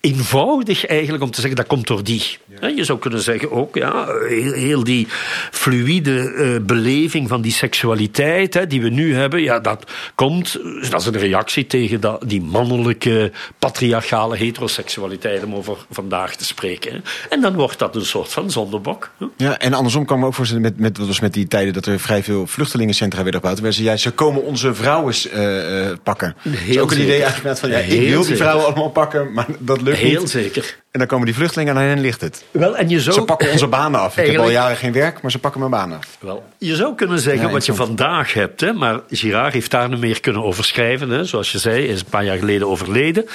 [0.00, 2.38] eenvoudig eigenlijk om te zeggen dat komt door die.
[2.76, 5.06] Je zou kunnen zeggen ook, ja, heel, heel die
[5.50, 10.58] fluïde eh, beleving van die seksualiteit hè, die we nu hebben, ja, dat komt,
[10.90, 16.92] dat is een reactie tegen dat, die mannelijke patriarchale heteroseksualiteit om over vandaag te spreken.
[16.92, 16.98] hè.
[17.28, 19.10] En dan wordt dat een soort van zondebok.
[19.18, 19.26] hè.
[19.36, 21.86] Ja, en andersom kan me ook voorstellen, met, met, wat was met die tijden dat
[21.86, 23.60] er vrij veel vluchtelingencentra werden gebouwd.
[23.60, 26.36] Waar ze juist, ze komen onze vrouwen eh, eh, pakken.
[26.42, 29.32] dat is ook een idee eigenlijk van, ja, ik Heel wil die vrouwen allemaal pakken,
[29.32, 30.30] maar dat lukt Heel niet.
[30.30, 30.78] zeker.
[30.90, 32.44] En dan komen die vluchtelingen en aan hen ligt het.
[32.50, 34.18] Wel, en je zou, Ze pakken onze banen af.
[34.18, 36.16] Ik heb al jaren geen werk, maar ze pakken mijn banen af.
[36.20, 39.88] Wel, je zou kunnen zeggen Ja, wat je vandaag hebt, hè, maar Girard heeft daar
[39.88, 41.10] niet meer kunnen over schrijven.
[41.10, 43.26] Hè, zoals je zei, hij is een paar jaar geleden overleden.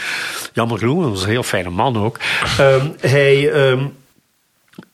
[0.53, 2.19] Jammer genoeg, dat was een heel fijne man ook.
[2.57, 3.85] Ehm, hij, ehm,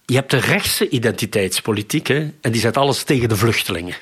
[0.06, 3.96] je hebt de rechtse identiteitspolitiek hè, en die zet alles tegen de vluchtelingen.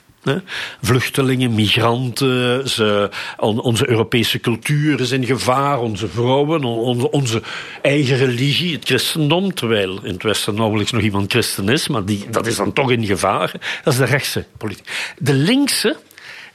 [0.81, 7.41] Vluchtelingen, migranten, ze, on- onze Europese cultuur is in gevaar, onze vrouwen, on- onze,
[7.81, 12.29] eigen religie, het christendom, terwijl in het Westen nauwelijks nog iemand christen is, maar die,
[12.29, 13.51] dat is dan toch in gevaar.
[13.83, 15.13] Dat is de rechtse politiek.
[15.17, 15.97] De linkse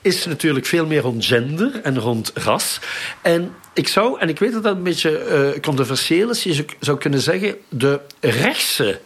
[0.03, 2.79] is natuurlijk veel meer rond gender en rond ras.
[3.23, 6.99] En ik zou, en ik weet dat dat een beetje eh, controversieel is, je zou
[6.99, 9.01] kunnen zeggen, de rechtse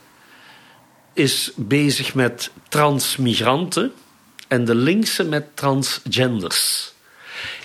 [1.15, 3.93] is bezig met transmigranten
[4.49, 6.93] en de linkse met transgenders.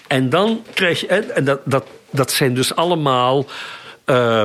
[0.08, 3.46] En dan krijg je, en dat, dat, dat zijn dus allemaal,
[4.06, 4.43] eh,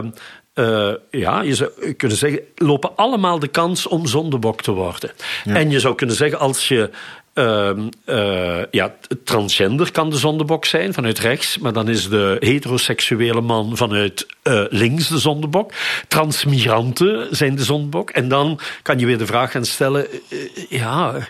[0.55, 5.11] eh, ja, je zou kunnen zeggen, lopen allemaal de kans om zondebok te worden.
[5.45, 6.91] En je zou kunnen zeggen, als je
[7.39, 13.41] ehm, eh, ja, transgender kan de zondebok zijn vanuit rechts, maar dan is de heteroseksuele
[13.41, 15.73] man vanuit eh, links de zondebok.
[16.09, 18.11] Transmigranten zijn de zondebok.
[18.11, 21.29] En dan kan je weer de vraag gaan stellen: eh, ja,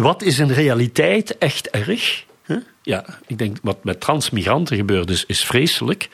[0.00, 2.24] wat is in realiteit echt erg?
[2.84, 6.08] Ja, ik denk wat met transmigranten gebeurt is, is vreselijk.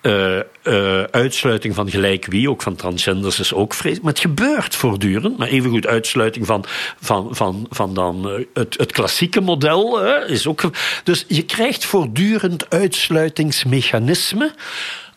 [0.00, 4.02] Eh, eh, uitsluiting van gelijk wie, ook van transgenders, is ook vreselijk.
[4.04, 5.38] Maar het gebeurt voortdurend.
[5.38, 6.64] Maar evengoed uitsluiting van,
[7.00, 10.62] van, van, van dan, eh, het, het klassieke model is ook.
[11.04, 14.54] Dus je krijgt voortdurend uitsluitingsmechanismen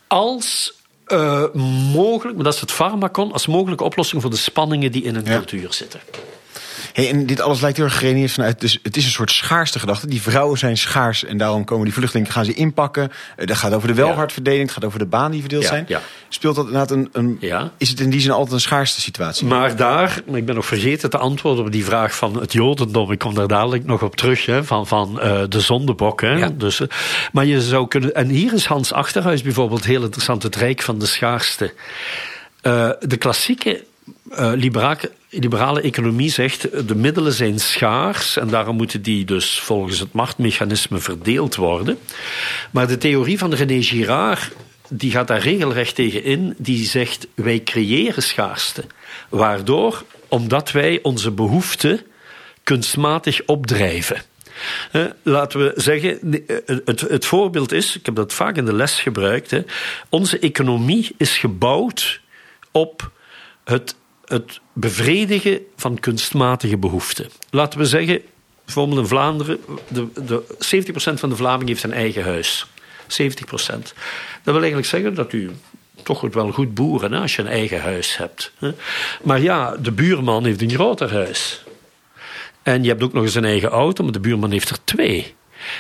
[0.08, 0.76] als
[1.94, 5.26] mogelijk, maar dat is het farmacon, als mogelijke oplossing voor de spanningen die in een
[5.26, 5.36] Ja.
[5.36, 6.00] cultuur zitten.
[6.98, 8.62] Hey, en dit alles lijkt heel erg geredeneerd vanuit.
[8.62, 10.08] Dus het is een soort schaarste gedachte.
[10.08, 13.12] Die vrouwen zijn schaars en daarom komen die vluchtelingen gaan ze inpakken.
[13.36, 15.86] Eh, dat gaat over de welvaartverdeling, het gaat over de banen die verdeeld Ja, zijn.
[15.88, 16.02] ja.
[16.30, 17.38] Speelt dat inderdaad een, een.
[17.40, 17.72] Ja.
[17.78, 19.48] Is het in die zin altijd een schaarste situatie?
[19.48, 23.12] Maar daar, maar ik ben nog vergeten te antwoorden op die vraag van het Jodendom.
[23.12, 26.22] Ik kom daar dadelijk nog op terug, hè, van, van eh, de zondebok.
[26.22, 26.58] Hè.
[26.58, 26.88] Dus, eh,
[27.32, 28.14] maar je zou kunnen.
[28.14, 31.74] En hier is Hans Achterhuis bijvoorbeeld heel interessant, het Rijk van de Schaarste.
[33.00, 33.84] De klassieke
[34.56, 34.98] libera-
[35.30, 40.14] liberale economie zegt eh, de middelen zijn schaars en daarom moeten die dus volgens het
[40.14, 41.98] machtmechanisme verdeeld worden.
[42.72, 44.52] Maar de theorie van René Girard
[44.90, 46.56] die gaat daar regelrecht tegen in.
[46.58, 48.84] Die zegt wij creëren schaarste.
[49.30, 52.02] Waardoor, omdat wij onze behoeften
[52.64, 54.22] kunstmatig opdrijven.
[54.92, 56.20] Eh, laten we zeggen,
[56.86, 59.62] het, het voorbeeld is, ik heb dat vaak in de les gebruikt, hè,
[60.10, 62.22] onze economie is gebouwd
[62.72, 63.12] op
[63.68, 67.30] het, het bevredigen van kunstmatige behoeften.
[67.50, 68.22] Laten we zeggen,
[68.66, 70.44] bijvoorbeeld in Vlaanderen, de, de,
[71.14, 72.66] 70% van de Vlamingen heeft een eigen huis.
[73.04, 73.08] 70%.
[74.44, 75.52] Dat wil eigenlijk zeggen dat u
[76.04, 78.52] toch wel goed boeren als je een eigen huis hebt.
[79.24, 81.64] Maar ja, de buurman heeft een groter huis.
[82.64, 85.36] En je hebt ook nog eens een eigen auto, maar de buurman heeft er twee.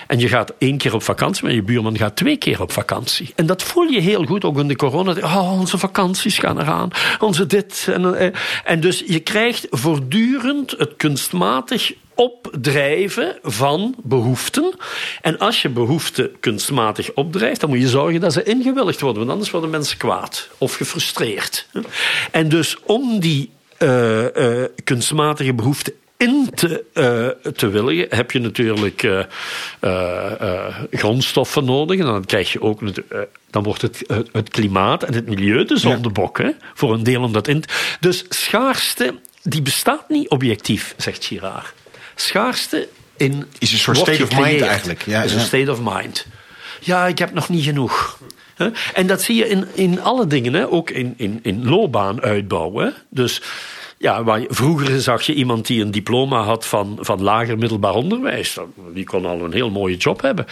[0.07, 3.31] En je gaat één keer op vakantie, maar je buurman gaat twee keer op vakantie.
[3.35, 5.11] En dat voel je heel goed, ook in de corona.
[5.11, 6.89] Oh, onze vakanties gaan eraan.
[7.19, 7.87] Onze dit.
[7.93, 14.73] En, eh, en dus je krijgt voortdurend het kunstmatig opdrijven van behoeften.
[15.21, 19.19] En als je behoeften kunstmatig opdrijft, dan moet je zorgen dat ze ingewilligd worden.
[19.19, 21.67] Want anders worden mensen kwaad of gefrustreerd.
[22.31, 28.39] En dus om die eh, eh, kunstmatige behoeften in te, eh, te willigen, heb je
[28.39, 29.23] natuurlijk eh,
[29.79, 31.99] eh, grondstoffen nodig.
[31.99, 32.79] En dan krijg je ook
[33.49, 36.37] dan wordt het, het, klimaat en het milieu de zondebok.
[36.37, 37.63] Hè, voor een deel om dat in.
[37.99, 41.73] Dus schaarste, die bestaat niet objectief, zegt Girard.
[42.15, 45.01] Schaarste in Is een soort state of mind eigenlijk.
[45.05, 45.37] Ja, is ja.
[45.37, 46.25] een state of mind.
[46.79, 48.19] Ja, ik heb nog niet genoeg.
[48.55, 48.69] Hè?
[48.93, 50.71] En dat zie je in, in alle dingen, hè?
[50.71, 52.77] ook in, in, in loopbaanuitbouw.
[52.77, 52.89] Hè?
[53.09, 53.41] Dus
[53.97, 57.93] ja, waar je- vroeger zag je iemand die een diploma had van, van lager middelbaar
[57.93, 58.57] onderwijs.
[58.93, 60.45] Die kon al een heel mooie job hebben.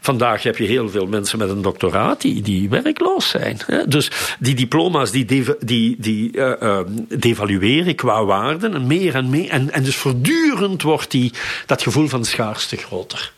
[0.00, 3.58] Vandaag heb je heel veel mensen met een doctoraat die, die werkloos zijn.
[3.86, 5.24] Dus die diploma's die,
[5.60, 6.86] die, die eh, eh,
[7.18, 9.50] devalueren qua waarde en meer en meer.
[9.50, 11.32] En, en dus voortdurend wordt die,
[11.66, 13.32] dat gevoel van schaarste groter.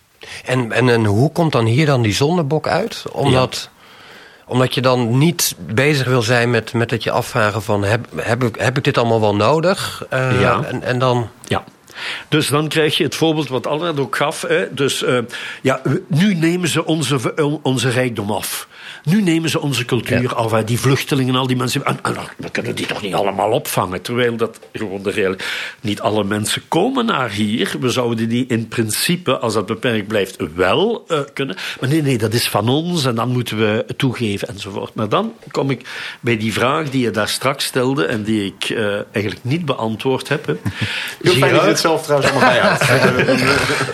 [0.44, 3.04] En, en, en hoe komt dan hier dan die zondebok uit?
[3.12, 3.70] Omdat,
[4.52, 7.84] omdat je dan niet bezig wil zijn met, met het je afvragen van...
[7.84, 10.04] heb, heb, ik, heb ik dit allemaal wel nodig?
[10.08, 10.62] Eh, Ja.
[10.64, 11.28] en, en dan...
[11.44, 11.64] Ja.
[12.28, 14.42] Dus dan krijg je het voorbeeld wat Albert ook gaf.
[14.42, 14.74] Hè.
[14.74, 15.18] Dus eh,
[15.62, 18.68] ja, nu nemen ze onze, onze rijkdom af.
[19.04, 20.50] Nu nemen ze onze cultuur af.
[20.50, 20.64] hè.
[20.64, 21.84] Die vluchtelingen, al die mensen.
[21.84, 24.02] En, en we kunnen die toch niet allemaal opvangen.
[24.02, 25.34] Terwijl dat gewoon de real.
[25.80, 27.74] Niet alle mensen komen naar hier.
[27.80, 31.56] We zouden die in principe, als dat beperkt blijft, wel eh, kunnen.
[31.80, 34.94] Maar nee, nee, dat is van ons en dan moeten we het toegeven enzovoort.
[34.94, 35.88] Maar dan kom ik
[36.20, 40.28] bij die vraag die je daar straks stelde en die ik eh, eigenlijk niet beantwoord
[40.28, 40.46] heb.
[40.46, 40.54] Hè.
[41.82, 42.84] Zelf trouwens allemaal bijhoudt.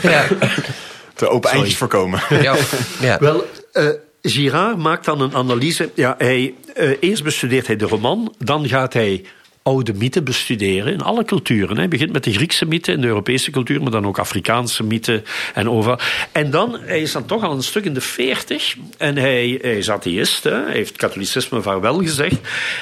[0.02, 0.24] Ja,
[1.18, 2.20] De open eindjes voorkomen.
[2.28, 2.56] ja,
[3.00, 3.18] ja.
[3.18, 3.88] Wel, eh
[4.22, 5.90] Girard maakt dan een analyse.
[5.94, 9.24] Ja, hij, eh, eerst bestudeert hij de roman, dan gaat hij
[9.68, 11.76] oude mythen bestuderen in alle culturen.
[11.76, 15.24] Hij begint met de Griekse mythen in de Europese cultuur, maar dan ook Afrikaanse mythen
[15.54, 15.98] en overal.
[16.32, 19.76] En dan, hij is dan toch al een stuk in de veertig en hij, hij
[19.76, 20.64] is atheïst, hè.
[20.64, 22.36] hij heeft katholicisme vaarwel gezegd.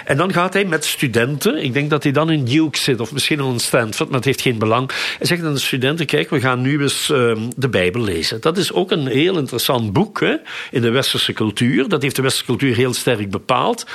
[0.05, 3.13] En dan gaat hij met studenten, ik denk dat hij dan in Duke zit of
[3.13, 4.91] misschien al in Stanford, maar het heeft geen belang.
[5.19, 8.41] Hij zegt aan de studenten, kijk, we gaan nu eens ehm, de Bijbel lezen.
[8.41, 10.35] Dat is ook een heel interessant boek hè,
[10.71, 11.89] in de westerse cultuur.
[11.89, 13.87] Dat heeft de westerse cultuur heel sterk bepaald.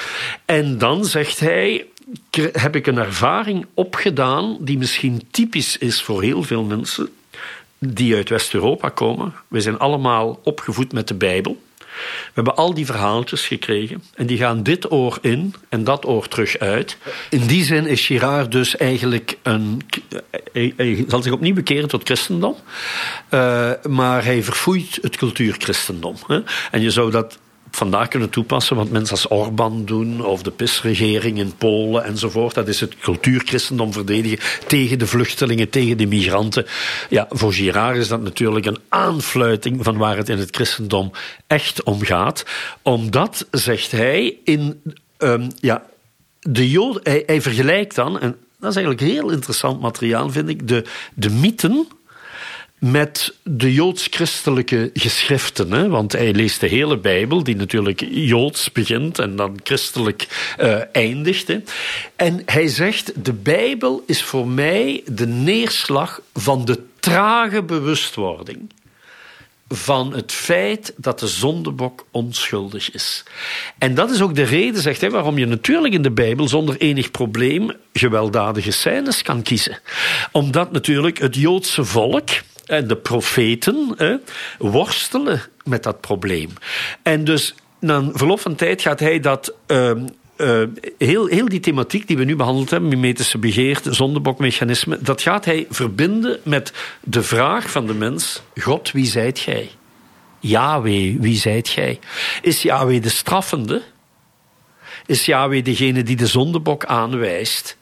[0.46, 1.86] En dan zegt hij,
[2.52, 7.10] heb ik een ervaring opgedaan die misschien typisch is voor heel veel mensen
[7.80, 9.34] die uit West-Europa komen.
[9.48, 11.62] We zijn allemaal opgevoed met de Bijbel.
[12.02, 16.28] We hebben al die verhaaltjes gekregen en die gaan dit oor in en dat oor
[16.28, 16.98] terug uit.
[17.30, 19.82] In die zin is Girard dus eigenlijk een.
[20.54, 22.56] Hij, zal zich opnieuw bekeren tot christendom,
[23.30, 26.16] eh, maar hij verfoeit het cultuurchristendom.
[26.28, 26.40] Hè?
[26.72, 27.38] En je zou dat
[27.72, 32.54] vandaag kunnen toepassen, wat mensen als Orbán doen, of de PIS-regering in Polen enzovoort.
[32.54, 36.66] Dat is het cultuurchristendom verdedigen tegen de vluchtelingen, tegen de migranten.
[37.10, 41.12] Ja, voor Girard is dat natuurlijk een aanfluiting van waar het in het christendom
[41.48, 42.46] echt om gaat.
[42.82, 44.82] Omdat, zegt hij, in
[45.18, 45.86] ehm, ja,
[46.40, 50.84] de hij, hij vergelijkt dan, en dat is eigenlijk heel interessant materiaal, vind ik, de,
[51.14, 51.88] de mythen
[52.82, 55.72] met de joods-christelijke geschriften.
[55.72, 55.90] Hè?
[55.90, 61.50] Want hij leest de hele Bijbel, die natuurlijk joods begint en dan christelijk eh, eindigt.
[62.16, 68.70] En hij zegt, de Bijbel is voor mij de neerslag van de trage bewustwording
[69.68, 73.24] van het feit dat de zondebok onschuldig is.
[73.78, 76.78] En dat is ook de reden, zegt hij, waarom je natuurlijk in de Bijbel zonder
[76.78, 79.80] enig probleem gewelddadige scènes kan kiezen.
[80.32, 82.30] Omdat natuurlijk het Joodse volk
[82.72, 83.98] en de profeten
[84.58, 86.50] worstelen met dat probleem.
[87.04, 89.54] En dus na verloop van tijd gaat hij dat.
[89.66, 90.06] ehm,
[90.42, 90.62] eh,
[90.98, 95.66] heel, heel die thematiek die we nu behandeld hebben, mimetische begeerte, zondebokmechanisme, dat gaat hij
[95.70, 99.70] verbinden met de vraag van de mens: God, wie zijt gij?
[100.40, 102.00] Yahweh, wie zijt gij?
[102.42, 103.82] Is Yahweh de straffende?
[105.06, 107.78] Is Yahweh degene die de zondebok aanwijst?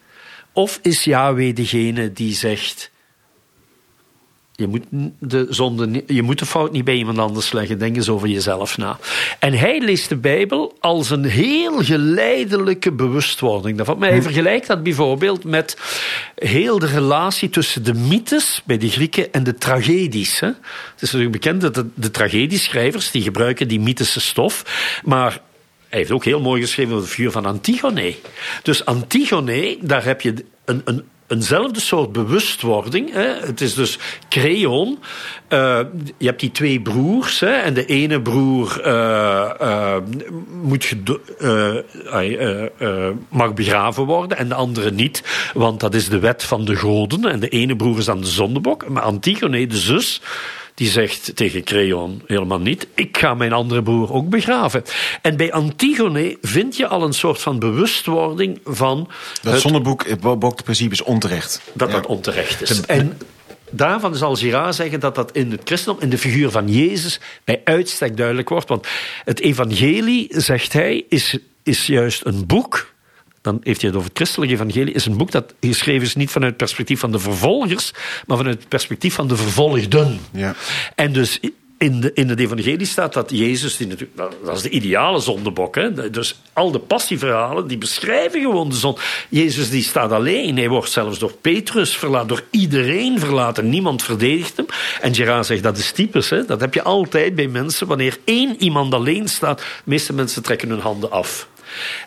[0.54, 2.91] Of is Yahweh degene die zegt:
[4.60, 4.84] je moet,
[5.19, 7.80] de zonde, je moet de fout niet bij iemand anders leggen.
[7.80, 9.00] Denk eens over jezelf na.
[9.39, 13.98] En hij leest de Bijbel als een heel geleidelijke bewustwording daarvan.
[13.98, 15.78] Maar hij vergelijkt dat bijvoorbeeld met
[16.36, 20.39] heel de relatie tussen de mythes bij de Grieken en de tragedies.
[20.39, 20.48] Hè.
[20.48, 24.63] Het is natuurlijk bekend dat de, de tragedieschrijvers die gebruiken die mythische stof.
[25.04, 25.41] Maar
[25.89, 28.15] hij heeft ook heel mooi geschreven over de figuur van Antigone.
[28.63, 30.34] Dus Antigone, daar heb je
[30.65, 33.13] een, een, eenzelfde soort bewustwording.
[33.13, 33.28] Hè.
[33.46, 35.00] Het is dus Creon.
[35.48, 35.80] Eh,
[36.18, 37.39] je hebt die twee broers.
[37.39, 40.02] Hè, en de ene broer eh, eh,
[40.62, 40.96] moet
[43.30, 45.24] mag begraven worden en de andere niet.
[45.54, 47.26] Want dat is de wet van de goden.
[47.26, 48.88] En de ene broer is dan de zondebok.
[48.89, 50.22] Maar Antigone, de zus
[50.80, 54.84] die zegt tegen Creon helemaal niet: Ik ga mijn andere broer ook begraven.
[55.22, 59.10] En bij Antigone vind je al een soort van bewustwording van
[59.42, 61.62] Dat het- zondeboek, het principe is onterecht.
[61.74, 61.96] dat Ja.
[61.96, 62.82] dat onterecht is.
[62.82, 63.18] En
[63.70, 67.62] daarvan zal Girard zeggen dat dat in het christendom, in de figuur van Jezus, bij
[67.64, 68.70] uitstek duidelijk wordt.
[68.70, 68.88] Want
[69.26, 72.93] het evangelie, zegt hij, is, is juist een boek
[73.42, 76.32] dan heeft hij het over het christelijke evangelie, is een boek dat geschreven is niet
[76.32, 77.94] vanuit het perspectief van de vervolgers,
[78.26, 80.20] maar vanuit het perspectief van de vervolgden.
[80.32, 80.56] Ja.
[80.96, 81.40] En dus
[81.80, 85.76] in, de, in het evangelie staat dat Jezus, die natuurlijk, dat is de ideale zondebok,
[85.76, 86.10] hè?
[86.10, 88.98] dus al de passieverhalen, die beschrijven gewoon de zon.
[89.30, 94.58] Jezus die staat alleen, hij wordt zelfs door Petrus verlaten, door iedereen verlaten, niemand verdedigt
[94.58, 94.66] hem.
[95.02, 96.46] En Gerard zegt, dat is typisch, hè?
[96.46, 100.70] dat heb je altijd bij mensen, wanneer één iemand alleen staat, de meeste mensen trekken
[100.70, 101.48] hun handen af.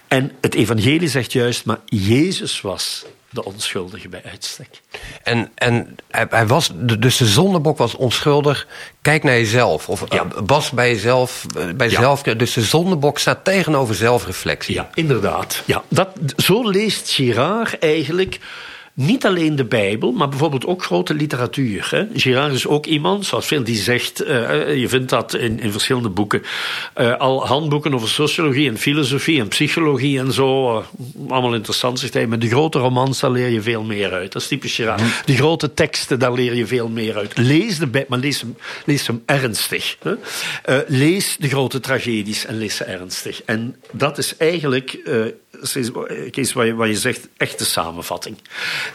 [0.08, 4.68] En het evangelie zegt juist, maar Jezus was de onschuldige bij uitstek.
[5.22, 8.66] En, en hij, hij was, dus de zondebok was onschuldig.
[9.02, 9.88] Kijk naar jezelf.
[9.88, 10.22] Of Ja.
[10.24, 11.46] eh, was bij jezelf.
[11.58, 12.00] eh, Bij Ja.
[12.00, 14.74] zelf dus de zondebok staat tegenover zelfreflectie.
[14.74, 15.62] Ja, inderdaad.
[15.64, 18.38] Ja, dat, zo leest Girard eigenlijk
[18.95, 21.88] niet alleen de Bijbel, maar bijvoorbeeld ook grote literatuur.
[21.90, 22.07] Hè.
[22.14, 26.09] Girard is ook iemand, zoals veel die zegt, eh, je vindt dat in, in verschillende
[26.09, 26.43] boeken,
[26.95, 30.84] eh, al handboeken over sociologie en filosofie en psychologie en zo, eh,
[31.28, 32.26] allemaal interessant, zegt hij.
[32.26, 34.32] Maar de grote romans, daar leer je veel meer uit.
[34.32, 35.03] Dat is typisch Girard.
[35.24, 37.38] De grote teksten, daar leer je veel meer uit.
[37.38, 39.97] Lees de Bijbel, maar lees hem, lees hem ernstig.
[40.03, 40.14] Hè.
[40.64, 43.43] Eh, lees de grote tragedies en lees ze ernstig.
[43.45, 44.99] En dat is eigenlijk...
[46.30, 48.36] Kees, wat je, wat je zegt, echte samenvatting.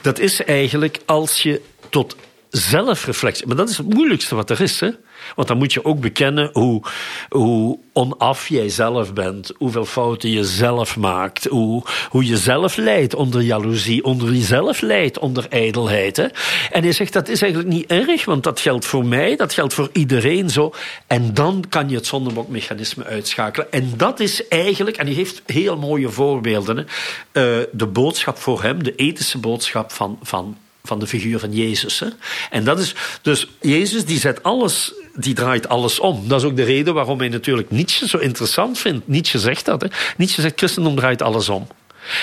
[0.01, 2.15] Dat is eigenlijk als je tot
[2.49, 3.47] zelfreflectie.
[3.47, 4.79] Maar dat is het moeilijkste wat er is.
[4.79, 4.89] Hè?
[5.35, 6.81] Want dan moet je ook bekennen hoe,
[7.29, 9.51] hoe onaf jij zelf bent.
[9.57, 11.45] Hoeveel fouten je zelf maakt.
[11.45, 14.03] Hoe, hoe je zelf leidt onder jaloezie.
[14.03, 16.17] Onder jezelf leidt onder ijdelheid.
[16.17, 16.25] Hè?
[16.71, 18.25] En hij zegt dat is eigenlijk niet erg.
[18.25, 19.35] Want dat geldt voor mij.
[19.35, 20.73] Dat geldt voor iedereen zo.
[21.07, 23.71] En dan kan je het zondebokmechanisme uitschakelen.
[23.71, 24.97] En dat is eigenlijk.
[24.97, 26.77] En hij heeft heel mooie voorbeelden.
[26.77, 26.83] Hè?
[27.31, 28.83] Eh, de boodschap voor hem.
[28.83, 30.19] De ethische boodschap van.
[30.21, 30.57] van
[30.87, 31.99] van de figuur van Jezus.
[31.99, 32.07] Hè?
[32.49, 36.27] En dat is dus Jezus die zet alles, die draait alles om.
[36.27, 39.07] Dat is ook de reden waarom hij natuurlijk Nietzsche zo interessant vindt.
[39.07, 39.81] Nietzsche zegt dat.
[39.81, 39.87] Hè?
[40.17, 41.67] Nietzsche zegt christendom draait alles om.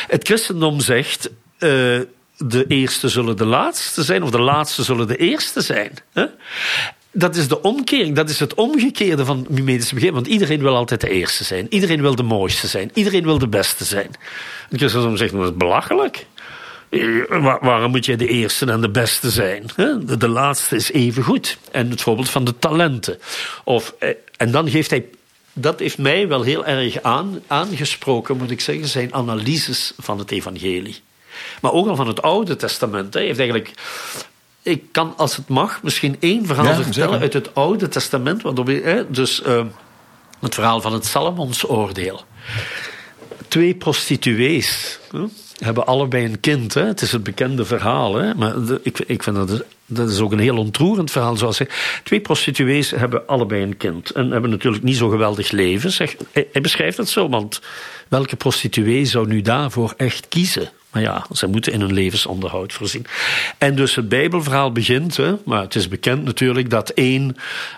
[0.06, 1.70] Het christendom zegt eh,
[2.36, 5.92] de eerste zullen de laatste zijn of de laatste zullen de eerste zijn.
[6.12, 6.24] Hè?
[7.12, 10.14] Dat is de omkering, dat is het omgekeerde van mimetische begrip.
[10.14, 11.66] Want iedereen wil altijd de eerste zijn.
[11.70, 12.90] Iedereen wil de mooiste zijn.
[12.94, 14.10] Iedereen wil de beste zijn.
[14.68, 16.26] Het christendom zegt, dat is belachelijk.
[17.00, 19.66] Eh, Waar- waarom moet jij de eerste en de beste zijn?
[19.76, 21.58] De, de laatste is even goed.
[21.70, 23.18] En het voorbeeld van de talenten.
[23.64, 25.04] Of, eh, en dan geeft hij.
[25.52, 30.30] Dat heeft mij wel heel erg aan, aangesproken, moet ik zeggen, zijn analyses van het
[30.30, 31.00] Evangelie.
[31.60, 33.14] Maar ook al van het Oude Testament.
[33.14, 33.70] Hij heeft eigenlijk.
[34.62, 38.42] Ik kan, als het mag, misschien één verhaal Ja, vertellen uit het Oude Testament.
[38.42, 39.64] Waardoor we, hè, dus eh,
[40.40, 42.24] het verhaal van het Salomonsoordeel
[43.48, 45.24] twee prostituees hè,
[45.58, 46.74] hebben allebei een kind.
[46.74, 46.84] Hè.
[46.84, 48.14] Het is het bekende verhaal.
[48.14, 48.34] Hè.
[48.34, 51.36] Maar ik, ik vind dat, dat is ook een heel ontroerend verhaal.
[51.36, 51.68] Zoals hij,
[52.02, 54.10] twee prostituees hebben allebei een kind.
[54.10, 55.92] En hebben natuurlijk niet zo geweldig leven.
[55.92, 57.60] Zeg, hij, hij beschrijft het zo, want
[58.08, 60.70] welke prostituee zou nu daarvoor echt kiezen?
[60.94, 63.06] Maar ja, ze moeten in hun levensonderhoud voorzien.
[63.58, 67.36] En dus het Bijbelverhaal begint, hè, maar het is bekend natuurlijk dat één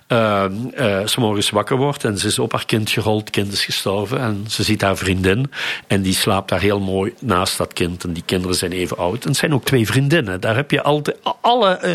[0.08, 0.44] uh,
[0.78, 4.20] uh, s morgens wakker wordt en ze is op haar kind gerold, kind is gestorven
[4.20, 5.50] en ze ziet haar vriendin
[5.86, 9.22] en die slaapt daar heel mooi naast dat kind en die kinderen zijn even oud.
[9.22, 11.92] En het zijn ook twee vriendinnen, daar heb je altijd alle, uh,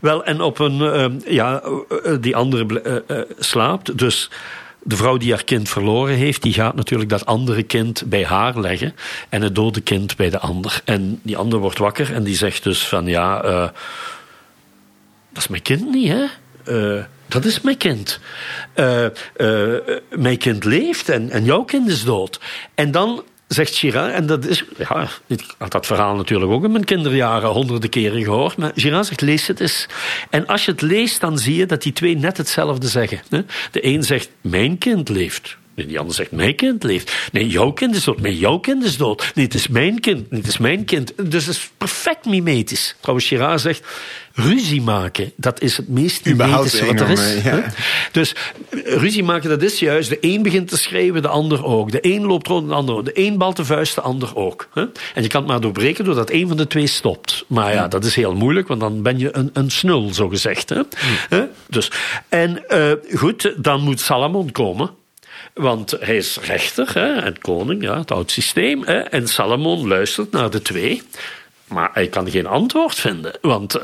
[0.00, 1.62] wel en op een, ja,
[2.20, 3.02] die andere
[3.38, 4.30] slaapt, dus
[4.84, 8.60] de vrouw die haar kind verloren heeft, die gaat natuurlijk dat andere kind bij haar
[8.60, 8.94] leggen
[9.28, 10.80] en het dode kind bij de ander.
[10.84, 13.68] En die ander wordt wakker en die zegt dus van ja, uh,
[15.32, 16.24] dat is mijn kind niet, hè?
[16.68, 18.20] Uh, dat is mijn kind.
[18.74, 19.06] Uh,
[20.10, 22.40] mijn kind leeft en, en jouw kind is dood.
[22.74, 23.22] En dan
[23.54, 27.48] zegt Girard, en dat is, ja, ik had dat verhaal natuurlijk ook in mijn kinderjaren
[27.48, 29.86] honderden keren gehoord, maar Girard zegt, lees het eens.
[30.30, 33.20] En als je het leest, dan zie je dat die twee net hetzelfde zeggen.
[33.70, 35.56] De een zegt, mijn kind leeft.
[35.74, 37.28] Die ander zegt, mijn kind leeft.
[37.32, 38.20] Nee, jouw kind is dood.
[38.20, 39.30] Nee, jouw kind is dood.
[39.34, 40.30] Nee, het is mijn kind.
[40.30, 41.12] Nee, het is mijn kind.
[41.30, 42.96] Dus het is perfect mimetisch.
[43.00, 43.86] Trouwens, Girard zegt,
[44.34, 47.42] ruzie maken, dat is het meest mimetische wat er is.
[47.42, 47.72] Ja.
[48.12, 48.34] Dus
[48.84, 51.92] ruzie maken, dat is juist, de een begint te schreeuwen, de ander ook.
[51.92, 53.04] De een loopt rond, de ander ook.
[53.04, 54.68] De een balt de vuist, de ander ook.
[55.14, 57.44] En je kan het maar doorbreken doordat een van de twee stopt.
[57.46, 60.68] Maar ja, dat is heel moeilijk, want dan ben je een, een snul, zo gezegd.
[60.68, 60.82] Hè?
[61.68, 61.90] Dus,
[62.28, 64.90] en uh, goed, dan moet Salomon komen.
[65.54, 68.82] Want hij is rechter hè, en koning, ja, het oud systeem.
[68.84, 71.02] Hè, en Salomon luistert naar de twee.
[71.68, 73.32] Maar hij kan geen antwoord vinden.
[73.40, 73.78] Want,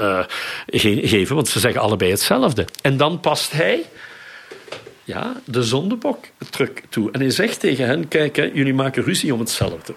[0.67, 2.67] geen, geven, want ze zeggen allebei hetzelfde.
[2.83, 3.85] En dan past hij
[5.11, 7.11] ja, de zondebok terug toe.
[7.11, 9.95] En hij zegt tegen hen: Kijk, hè, jullie maken ruzie om hetzelfde.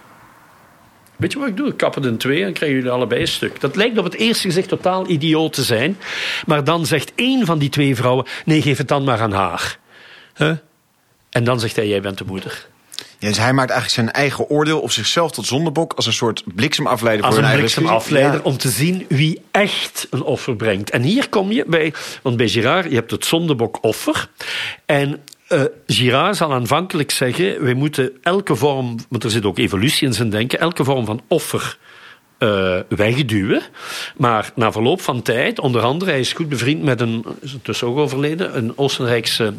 [1.16, 1.68] Weet je wat ik doe?
[1.68, 3.62] Ik kap het in twee en krijgen jullie allebei een stuk.
[3.62, 5.98] Dat lijkt op het eerste gezicht totaal idioot te zijn.
[6.46, 9.78] Maar dan zegt één van die twee vrouwen: Nee, geef het dan maar aan haar.
[10.36, 10.52] Huh?
[11.34, 12.68] En dan zegt hij, jij bent de moeder.
[13.20, 16.44] Ja, dus hij maakt eigenlijk zijn eigen oordeel op zichzelf tot zondebok als een soort
[16.56, 18.44] bliksemafleider Als voor een eigen bliksemafleider Ja.
[18.44, 20.90] om te zien wie echt een offer brengt.
[20.90, 24.30] En hier kom je bij, want bij Girard, je hebt het zondebok-offer.
[24.86, 30.08] En eh Girard zal aanvankelijk zeggen, wij moeten elke vorm, want er zit ook evolutie
[30.08, 31.78] in zijn denken, elke vorm van offer
[32.38, 33.62] eh, wegduwen.
[34.18, 37.88] Maar na verloop van tijd, onder andere, hij is goed bevriend met een, is intussen
[37.88, 39.54] ook overleden, een Oostenrijkse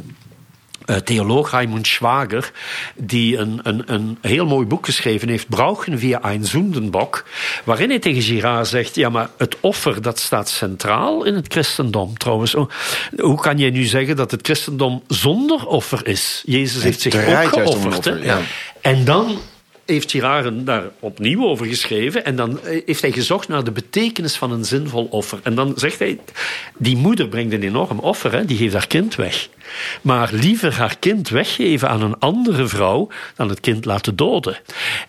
[1.05, 2.51] theoloog Raimund Schwager,
[2.95, 7.25] die een, een, een heel mooi boek geschreven heeft, Brauchen wir ein Sündenbock,
[7.65, 12.19] waarin hij tegen Girard zegt, ja, maar het offer, dat staat centraal in het christendom
[12.19, 12.55] trouwens.
[12.55, 12.71] Oh,
[13.17, 16.43] Hoe kan jij nu zeggen dat het christendom zonder offer is?
[16.47, 17.97] Jezus heeft zich ook geofferd.
[17.97, 18.41] offer, ja.
[18.81, 19.39] En dan
[19.87, 22.25] heeft Girard daar opnieuw over geschreven.
[22.25, 25.39] En dan eh, heeft hij gezocht naar de betekenis van een zinvol offer.
[25.43, 26.19] En dan zegt hij,
[26.79, 29.49] die moeder brengt een enorm offer, die geeft haar kind weg.
[30.03, 34.59] Maar liever haar kind weggeven aan een andere vrouw dan het kind laten doden.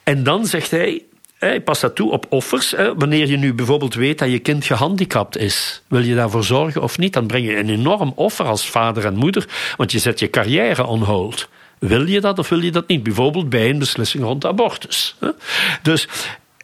[0.03, 1.03] En dan zegt hij,
[1.37, 2.73] hij past dat toe op offers.
[2.97, 6.97] Wanneer je nu bijvoorbeeld weet dat je kind gehandicapt is, wil je daarvoor zorgen of
[6.97, 7.13] niet?
[7.13, 9.47] Dan breng je een enorm offer als vader en moeder,
[9.77, 11.49] want je zet je carrière on hold.
[11.79, 13.03] Wil je dat of wil je dat niet?
[13.03, 15.15] Bijvoorbeeld bij een beslissing rond abortus.
[15.81, 16.07] Dus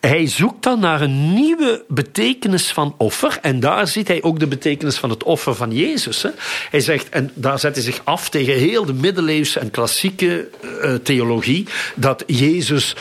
[0.01, 3.37] hij zoekt dan naar een nieuwe betekenis van offer.
[3.41, 6.25] En daar ziet hij ook de betekenis van het offer van Jezus.
[6.69, 10.49] Hij zegt, en daar zet hij zich af tegen heel de middeleeuwse en klassieke
[10.81, 12.95] eh, theologie, dat Jezus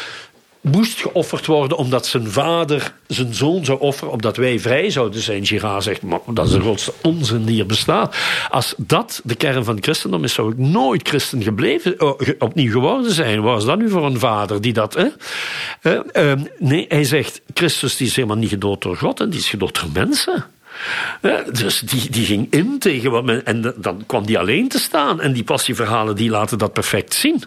[0.60, 5.46] moest geofferd worden omdat zijn vader zijn zoon zou offeren, opdat wij vrij zouden zijn.
[5.46, 8.16] Girard zegt, dat is de grootste onzin die er bestaat.
[8.50, 12.72] Als dat de kern van het christendom is, zou ik nooit christen gebleven, eh, opnieuw
[12.72, 13.42] geworden zijn.
[13.42, 14.94] Wat is dat nu voor een vader die dat...
[14.94, 15.06] Hè?
[15.80, 19.40] Eh, ehm, nee, hij zegt, Christus die is helemaal niet gedood door God, en die
[19.40, 20.44] is gedood door mensen.
[21.52, 23.46] Dus die, die ging in tegen wat men.
[23.46, 25.20] En dan kwam die alleen te staan.
[25.20, 27.42] En die passieverhalen die laten dat perfect zien.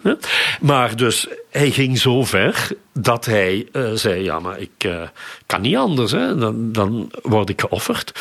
[0.60, 5.02] Maar dus hij ging zo ver dat hij eh, zei: Ja, maar ik eh,
[5.46, 6.10] kan niet anders.
[6.10, 8.12] Dan, dan word ik geofferd.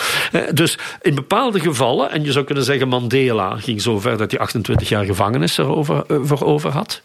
[0.53, 4.39] Dus in bepaalde gevallen, en je zou kunnen zeggen: Mandela ging zo ver dat hij
[4.39, 7.01] 28 jaar gevangenis erover, eh, voor over had.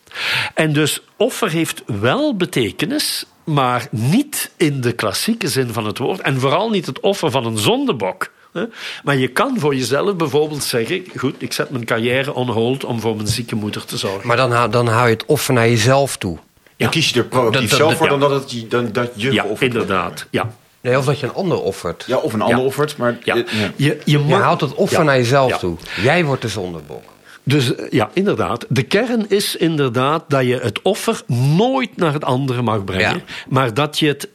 [0.54, 6.20] En dus offer heeft wel betekenis maar niet in de klassieke zin van het woord.
[6.20, 8.30] En vooral niet het offer van een zondebok.
[8.52, 8.64] hè.
[9.04, 13.00] Maar je kan voor jezelf bijvoorbeeld zeggen: Goed, ik zet mijn carrière on hold om
[13.00, 14.26] voor mijn zieke moeder te zorgen.
[14.26, 16.38] Maar dan, dan hou je het offer naar jezelf toe.
[16.76, 18.16] Dan kies je er proactief zelf voor ja.
[18.16, 20.26] dan dat, het, je- dan, dat je ja, inderdaad.
[20.30, 20.50] Ja.
[20.80, 22.04] Nee, of dat je een ander offert.
[22.06, 22.64] Ja, of een ander Ja.
[22.64, 23.18] offert, maar...
[23.24, 23.34] Ja.
[23.34, 23.44] ja.
[23.52, 25.04] Je, je, Je mag- houdt het offer Ja.
[25.04, 25.56] naar jezelf Ja.
[25.58, 25.76] toe.
[26.02, 27.02] Jij wordt de zondebok.
[27.48, 28.66] Dus ja, inderdaad.
[28.68, 31.22] De kern is inderdaad dat je het offer
[31.56, 33.22] nooit naar het andere mag brengen, Ja.
[33.48, 34.28] maar dat je het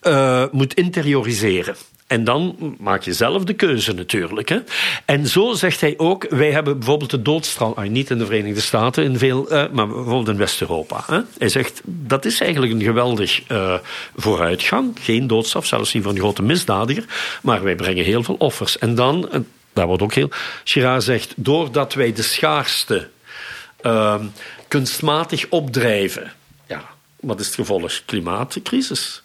[0.00, 1.74] eh, moet interioriseren.
[2.06, 4.48] En dan maak je zelf de keuze natuurlijk.
[4.48, 4.58] Hè.
[5.04, 8.60] En zo zegt hij ook, wij hebben bijvoorbeeld de doodstraf, ah, niet in de Verenigde
[8.60, 11.24] Staten, in veel, eh, maar bijvoorbeeld in West-Europa.
[11.38, 13.74] Hij zegt, dat is eigenlijk een geweldig eh,
[14.16, 14.96] vooruitgang.
[15.00, 17.04] Geen doodstraf, zelfs niet voor een grote misdadiger.
[17.42, 18.78] Maar wij brengen heel veel offers.
[18.78, 19.28] En dan,
[19.72, 20.30] daar wordt ook heel...
[20.64, 23.08] Girard zegt, doordat wij de schaarste
[23.80, 24.26] ehm,
[24.68, 26.32] kunstmatig opdrijven.
[26.66, 26.84] Ja,
[27.20, 28.02] wat is het gevolg?
[28.04, 29.21] Klimaatcrisis.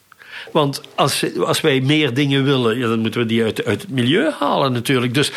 [0.51, 3.91] Want als, als wij meer dingen willen, ja, dan moeten we die uit, uit het
[3.91, 5.13] milieu halen natuurlijk.
[5.13, 5.31] Dus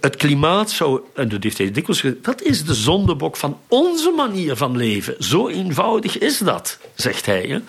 [0.00, 4.10] het klimaat zou, en dat heeft hij dikwijls gezegd, dat is de zondebok van onze
[4.10, 5.14] manier van leven.
[5.18, 7.62] Zo eenvoudig is dat, zegt hij.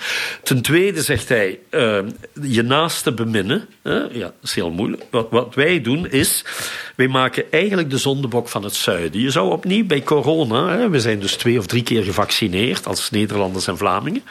[0.44, 2.00] Ten tweede zegt hij, eh,
[2.42, 3.68] je naaste beminnen.
[3.84, 5.04] Ja, dat is heel moeilijk.
[5.10, 6.46] Wat, wat wij doen is,
[6.96, 9.22] wij maken eigenlijk de zondebok van het zuiden.
[9.22, 13.10] Je zou opnieuw bij corona, hè, we zijn dus twee of drie keer gevaccineerd als
[13.10, 14.24] Nederlanders en Vlamingen.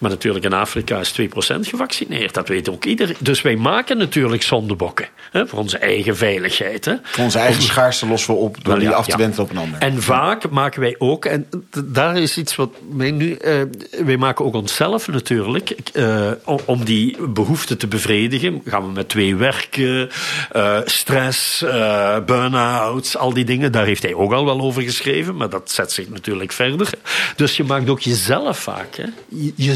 [0.00, 1.24] Maar natuurlijk in Afrika is 2%
[1.60, 2.34] gevaccineerd.
[2.34, 3.16] Dat weet ook iedereen.
[3.18, 5.08] Dus wij maken natuurlijk zondebokken.
[5.30, 6.84] Hè, voor onze eigen veiligheid.
[6.84, 6.94] Hè.
[7.02, 9.16] Voor onze eigen schaarste lossen we op door die ja, af te ja.
[9.16, 9.80] wentelen op een ander.
[9.80, 11.48] En vaak maken wij ook, en
[11.84, 13.34] daar is iets wat mij nu.
[13.34, 13.60] eh,
[14.04, 18.62] wij maken ook onszelf natuurlijk, eh, om, om die behoefte te bevredigen.
[18.64, 20.10] Gaan we met twee werken,
[20.52, 23.72] eh, stress, eh burn-outs, al die dingen.
[23.72, 26.90] Daar heeft hij ook al wel over geschreven, maar dat zet zich natuurlijk verder.
[27.36, 29.04] Dus je maakt ook jezelf vaak, hè?
[29.28, 29.74] Je, je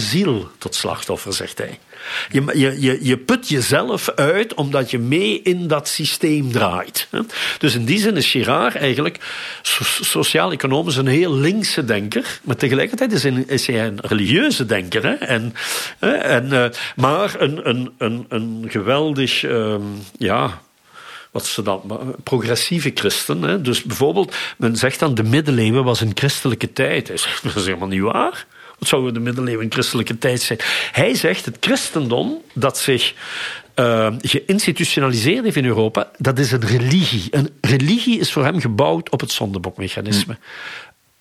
[0.58, 1.78] tot slachtoffer, zegt hij.
[2.30, 7.08] Je, je, je, je put jezelf uit omdat je mee in dat systeem draait.
[7.58, 9.18] Dus in die zin is Girard eigenlijk
[9.62, 12.40] so- sociaal-economisch een heel linkse denker.
[12.42, 15.02] Maar tegelijkertijd is, hij- een religieuze denker.
[15.02, 15.14] Hè?
[15.14, 15.54] En,
[15.98, 19.44] en, eh, maar een, een, een, een geweldig...
[19.44, 19.82] ehm,
[20.18, 20.62] ja,
[21.30, 23.42] wat ze dan, progressieve christen.
[23.42, 23.60] Hè?
[23.60, 27.06] Dus bijvoorbeeld, men zegt dan de middeleeuwen was een christelijke tijd.
[27.42, 28.46] Dat is helemaal niet waar.
[28.78, 30.58] Wat zou de middeleeuwen christelijke tijd zijn?
[30.92, 33.14] Hij zegt, het christendom dat zich
[33.74, 37.28] eh, geïnstitutionaliseerd heeft in Europa, dat is een religie.
[37.30, 40.38] Een religie is voor hem gebouwd op het zondebokmechanisme.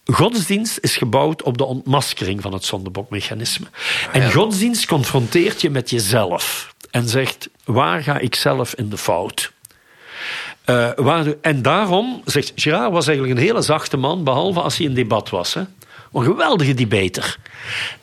[0.05, 3.67] Godsdienst is gebouwd op de ontmaskering van het zondebokmechanisme.
[4.11, 9.51] En godsdienst confronteert je met jezelf en zegt: waar ga ik zelf in de fout?
[10.65, 14.85] Uh, waar, en daarom, zegt Girard, was eigenlijk een hele zachte man, behalve als hij
[14.85, 15.53] in debat was.
[15.53, 15.61] Hè.
[16.13, 17.37] Een geweldige debater.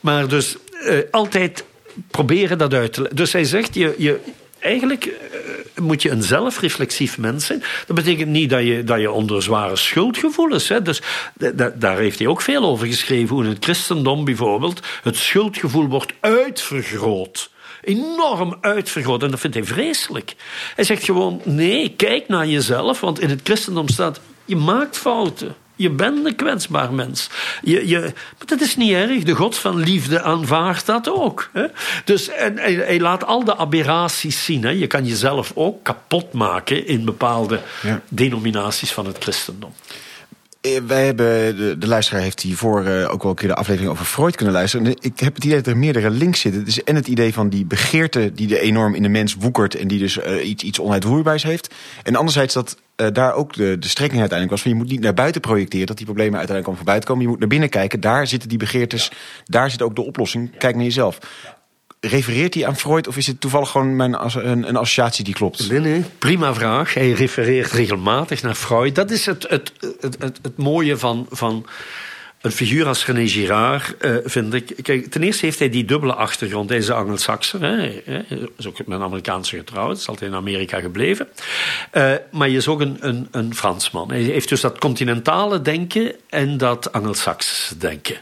[0.01, 1.65] Maar dus uh, altijd
[2.11, 3.17] proberen dat uit te leggen.
[3.17, 4.21] Dus hij zegt, je, je,
[4.59, 7.63] eigenlijk uh, moet je een zelfreflexief mens zijn.
[7.87, 10.69] Dat betekent niet dat je, dat je onder zware schuldgevoelens...
[10.69, 11.03] Hè, dus
[11.75, 13.35] daar heeft hij ook veel over geschreven.
[13.35, 17.51] Hoe in het christendom bijvoorbeeld het schuldgevoel wordt uitvergroot
[17.83, 19.23] enorm uitvergroot.
[19.23, 20.35] En dat vindt hij vreselijk.
[20.75, 25.55] Hij zegt gewoon: nee, kijk naar jezelf, want in het christendom staat: je maakt fouten.
[25.81, 27.31] Je bent een kwetsbaar mens.
[27.63, 27.99] Je, je,
[28.39, 29.23] maar dat is niet erg.
[29.23, 31.51] De God van liefde aanvaardt dat ook.
[31.53, 31.67] Hè?
[32.05, 34.63] Dus en, hij, hij, laat al de aberraties zien.
[34.63, 34.71] Hè?
[34.71, 38.01] Je kan jezelf ook kapot maken in bepaalde ja.
[38.09, 39.73] denominaties van het christendom.
[40.61, 43.93] Eh, wij hebben, de, de luisteraar heeft hiervoor uh, ook wel een keer de aflevering
[43.93, 44.87] over Freud kunnen luisteren.
[45.01, 46.65] Ik heb het idee dat er meerdere links zitten.
[46.65, 49.89] Dus en het idee van die begeerte die de enorm in de mens woekert en
[49.89, 51.75] die dus uh, iets, iets onuitvoerbaars heeft.
[52.03, 55.01] En anderzijds dat uh, daar ook de, de strekking uiteindelijk was van je moet niet
[55.01, 57.23] naar buiten projecteren dat die problemen uiteindelijk allemaal voorbij komen.
[57.23, 59.17] Je moet naar binnen kijken, daar zitten die begeertes, ja.
[59.45, 60.59] daar zit ook de oplossing.
[60.59, 61.19] Kijk naar jezelf
[62.01, 65.71] refereert hij aan Freud of is het toevallig gewoon mijn, een, een associatie die klopt?
[65.71, 66.95] Nee, nee, prima vraag.
[66.95, 68.95] Hij refereert regelmatig naar Freud.
[68.95, 71.67] Dat is het, het, het, het, het mooie van, van
[72.41, 74.73] een figuur als René Girard, uh, vind ik.
[74.83, 76.69] Kijk, ten eerste heeft hij die dubbele achtergrond.
[76.69, 77.61] Hij is een Angelsakser.
[77.61, 78.03] Hij
[78.57, 79.97] is ook met een Amerikaanse getrouwd.
[79.97, 81.29] Is altijd in Amerika gebleven.
[81.93, 84.11] Uh, maar hij is ook een, een, een Fransman.
[84.11, 88.17] Hij heeft dus dat continentale denken en dat Angelsaksische denken.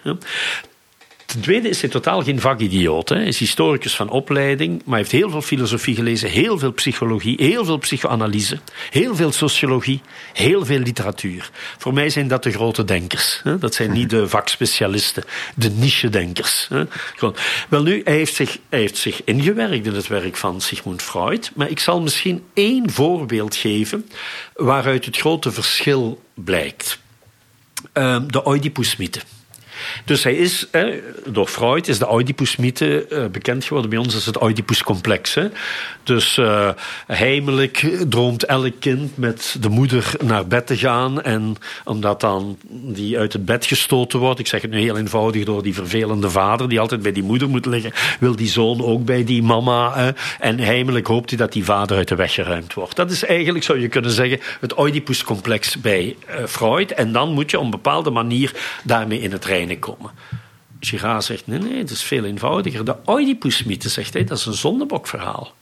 [1.29, 3.09] Ten tweede is hij totaal geen vakidioot.
[3.09, 7.65] Hij is historicus van opleiding, maar heeft heel veel filosofie gelezen, heel veel psychologie, heel
[7.65, 8.59] veel psychoanalyse,
[8.91, 10.01] heel veel sociologie,
[10.33, 11.51] heel veel literatuur.
[11.79, 13.43] Voor mij zijn dat de grote denkers.
[13.61, 15.25] Dat zijn niet de vakspecialisten,
[15.55, 16.69] de niche-denkers.
[17.69, 21.51] Wel nu, hij heeft, zich, hij heeft zich ingewerkt in het werk van Sigmund Freud,
[21.55, 24.09] maar ik zal misschien één voorbeeld geven
[24.55, 26.99] waaruit het grote verschil blijkt.
[28.27, 29.21] De Oedipus-mythe.
[30.05, 30.67] Dus hij is,
[31.27, 33.91] door Freud is de Oedipus-mythe uh, bekend geworden.
[33.91, 35.37] Bij ons is het Oedipus-complex.
[36.03, 36.71] Dus uh,
[37.07, 41.23] heimelijk droomt elk kind met de moeder naar bed te gaan.
[41.23, 45.45] En omdat dan die uit het bed gestoten wordt, ik zeg het nu heel eenvoudig,
[45.45, 49.05] door die vervelende vader die altijd bij die moeder moet liggen, wil die zoon ook
[49.05, 50.15] bij die mama.
[50.39, 52.97] En heimelijk hoopt hij dat die vader uit de weg geruimd wordt.
[52.97, 56.91] Dat is eigenlijk, zou je kunnen zeggen, het Oedipus-complex bij uh, Freud.
[56.91, 58.53] En dan moet je op een bepaalde manier
[58.85, 60.11] daarmee in het reinen komen.
[60.81, 62.85] Girard zegt, nee, nee, het is veel eenvoudiger.
[62.85, 65.55] De Oedipus-mythe, zegt hij, dat is een zondebokverhaal.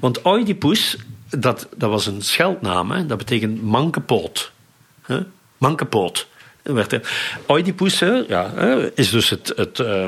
[0.00, 0.96] Want Oedipus,
[1.28, 3.06] dat, dat was een scheldnaam, hè?
[3.06, 4.52] dat betekent mankepoot.
[5.06, 5.20] Huh?
[5.58, 6.28] Mankepoot.
[7.48, 7.98] Oedipus
[8.28, 8.52] ja,
[8.94, 9.52] is dus het...
[9.56, 10.06] het uh,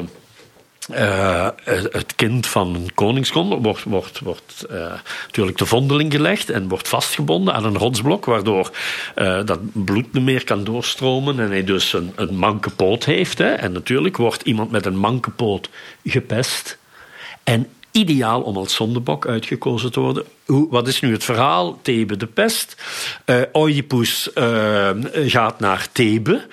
[0.91, 1.49] uh,
[1.91, 4.93] het kind van een koningskonde wordt, wordt, wordt uh,
[5.27, 8.71] natuurlijk te vondeling gelegd en wordt vastgebonden aan een rotsblok, waardoor
[9.17, 13.39] uh, dat bloed niet meer kan doorstromen en hij dus een, een manke poot heeft.
[13.39, 13.53] Hè.
[13.53, 15.69] En natuurlijk wordt iemand met een manke poot
[16.05, 16.79] gepest.
[17.45, 20.25] En ideaal om als zondebok uitgekozen te worden.
[20.47, 21.79] Hoe, wat is nu het verhaal?
[21.83, 22.83] Thebe de pest.
[23.53, 24.31] Oedipus
[25.27, 26.47] gaat naar Thebe.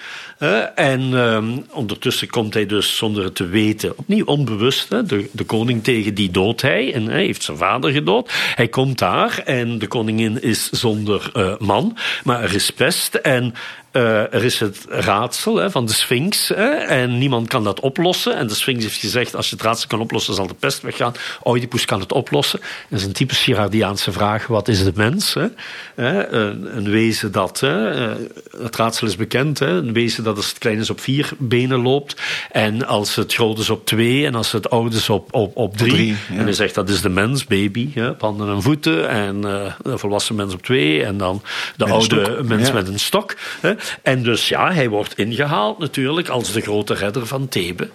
[0.76, 5.44] En um, ondertussen komt hij dus zonder het te weten, opnieuw onbewust, hè, de, de
[5.44, 6.94] koning tegen die doodt hij.
[6.94, 8.32] En hij heeft zijn vader gedood.
[8.56, 11.98] Hij komt daar en de koningin is zonder man.
[12.24, 13.54] Maar er is pest en
[13.92, 18.36] uh, er is het raadsel hè, van de Sphinx hè, en niemand kan dat oplossen.
[18.36, 21.14] En de Sphinx heeft gezegd: als je het raadsel kan oplossen, zal de pest weggaan.
[21.44, 22.60] Oedipus kan het oplossen.
[22.90, 25.34] Dat is een typisch Girardiaanse vraag: wat is de mens?
[25.34, 25.48] Hè?
[25.96, 28.16] Een, een, wezen dat, hè, eh,
[28.62, 31.82] het raadsel is bekend, hè, een wezen dat als het klein is op vier benen
[31.82, 32.22] loopt,
[32.52, 35.78] en als het groot is op twee, en als het oud is op, op, op
[35.78, 35.92] drie.
[35.92, 36.38] drie ja.
[36.38, 40.36] En hij zegt dat is de mens, baby, handen en voeten, en uh, de volwassen
[40.36, 41.42] mens op twee, en dan
[41.78, 42.74] de met oude mens ja.
[42.74, 43.36] met een stok.
[43.62, 43.74] Hè.
[44.02, 47.90] En dus ja, hij wordt ingehaald natuurlijk als de grote redder van Thebe.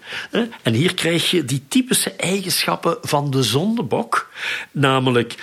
[0.62, 4.30] En hier krijg je die typische eigenschappen van de zondebok.
[4.70, 5.34] Namelijk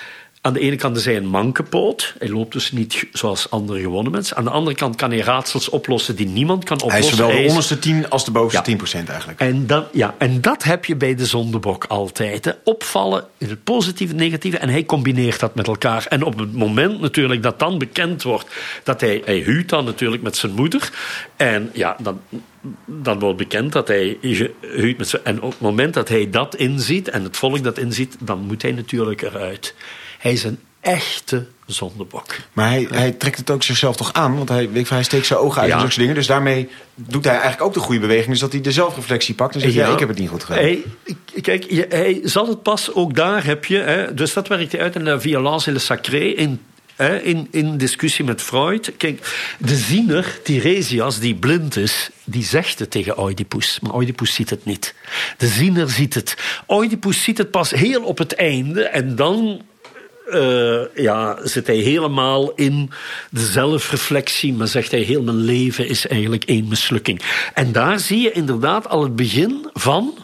[0.42, 2.14] aan de ene kant is hij een mankepoot.
[2.18, 4.36] Hij loopt dus niet zoals andere gewone mensen.
[4.36, 7.00] Aan de andere kant kan hij raadsels oplossen die niemand kan oplossen.
[7.00, 8.64] Hij is zowel de onderste 10 als de bovenste ja.
[8.64, 9.40] 10 procent eigenlijk.
[9.40, 12.44] En dat, ja, en dat heb je bij de zondebok altijd.
[12.44, 12.52] Hè.
[12.64, 14.58] Opvallen in het positieve en negatieve.
[14.58, 16.06] En hij combineert dat met elkaar.
[16.08, 18.46] En op het moment natuurlijk dat dan bekend wordt...
[18.82, 20.90] dat hij, hij huwt dan natuurlijk met zijn moeder.
[21.36, 22.20] En ja, dan,
[22.84, 24.18] dan wordt bekend dat hij
[24.60, 25.24] huwt met zijn...
[25.24, 28.16] En op het moment dat hij dat inziet en het volk dat inziet...
[28.20, 29.74] dan moet hij natuurlijk eruit.
[30.22, 32.26] Hij is een echte zondebok.
[32.52, 34.36] Maar hij, hij trekt het ook zichzelf toch aan?
[34.36, 35.74] Want hij, hij steekt zijn ogen uit Ja.
[35.74, 36.14] en zulke dingen.
[36.14, 38.28] Dus daarmee doet hij eigenlijk ook de goede beweging.
[38.28, 40.62] Dus dat hij de zelfreflectie pakt en zegt, ja, ik heb het niet goed gedaan.
[40.62, 40.82] Hij,
[41.40, 43.76] kijk, hij zal het pas, ook daar heb je...
[43.78, 46.24] Hè, dus dat werkt hij uit in La Violence et le Sacré...
[46.24, 46.60] In,
[47.22, 48.92] in, in discussie met Freud.
[48.96, 52.10] Kijk, de ziener, Tiresias, die blind is...
[52.24, 53.78] die zegt het tegen Oedipus.
[53.82, 54.94] Maar Oedipus ziet het niet.
[55.36, 56.36] De ziener ziet het.
[56.68, 58.82] Oedipus ziet het pas heel op het einde...
[58.82, 59.62] en dan
[60.32, 62.90] eh, ja, zit hij helemaal in
[63.30, 67.22] de zelfreflectie, maar zegt hij heel mijn leven is eigenlijk één mislukking.
[67.54, 70.14] En daar zie je inderdaad al het begin van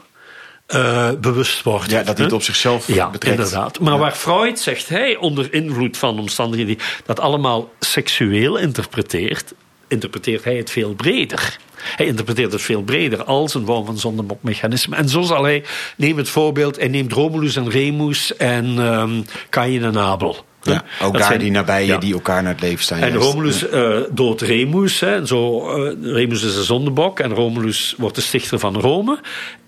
[0.67, 1.93] eh bewustwording.
[1.93, 3.39] Ja, dat hij het op zichzelf ja, betrekt.
[3.39, 3.81] inderdaad.
[3.81, 9.55] Maar waar Freud, zegt hij, onder invloed van omstandigheden, die dat allemaal seksueel interpreteert,
[9.89, 11.59] interpreteert hij het veel breder.
[11.97, 14.97] Hij interpreteert het veel breder als een vorm van zondebokmechanisme.
[14.97, 15.65] En zo zal hij,
[15.97, 20.47] neem het voorbeeld, hij neemt Romulus en Remus en ehm Caïn en Abel.
[20.63, 21.99] Ja, ook Dat daar zijn- die nabije ja.
[21.99, 22.99] die elkaar naar het leven staan.
[22.99, 23.27] En juist.
[23.27, 25.01] Romulus eh doodt Remus.
[25.01, 29.21] Hè, en zo, eh, Remus is een zondebok en Romulus wordt de stichter van Rome.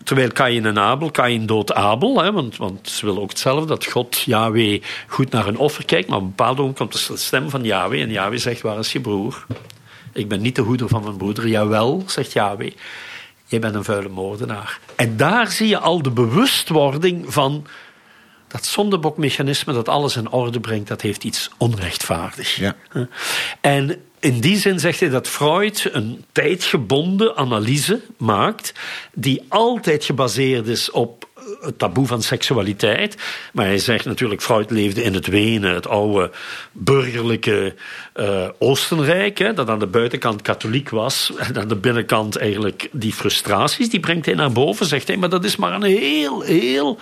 [0.05, 2.23] Terwijl Caïn en Abel, Caïn doodt Abel.
[2.23, 6.09] Hè, want, want ze willen ook hetzelfde, dat God, Yahweh, goed naar hun offer kijkt.
[6.09, 8.01] Maar op een bepaald moment komt de stem van Yahweh.
[8.03, 9.47] En Yahweh zegt, waar is je broer?
[10.21, 11.49] Ik ben niet de hoeder van mijn broeder.
[11.49, 12.73] Jawel, zegt Yahweh.
[13.47, 14.79] Jij bent een vuile moordenaar.
[14.97, 17.67] En daar zie je al de bewustwording van
[18.49, 22.57] dat zondebokmechanisme dat alles in orde brengt, dat heeft iets onrechtvaardigs.
[22.57, 22.77] Ja.
[23.61, 28.73] En in die zin zegt hij dat Freud een tijdgebonden analyse maakt,
[29.13, 31.29] die altijd gebaseerd is op
[31.61, 33.17] het taboe van seksualiteit.
[33.53, 36.31] Maar hij zegt natuurlijk, Freud leefde in het Wenen, het oude
[36.73, 37.75] burgerlijke
[38.13, 43.13] eh, Oostenrijk, hè, dat aan de buitenkant katholiek was en aan de binnenkant eigenlijk die
[43.13, 45.17] frustraties, die brengt hij naar boven, zegt hij.
[45.17, 46.99] Maar dat is maar een heel, heel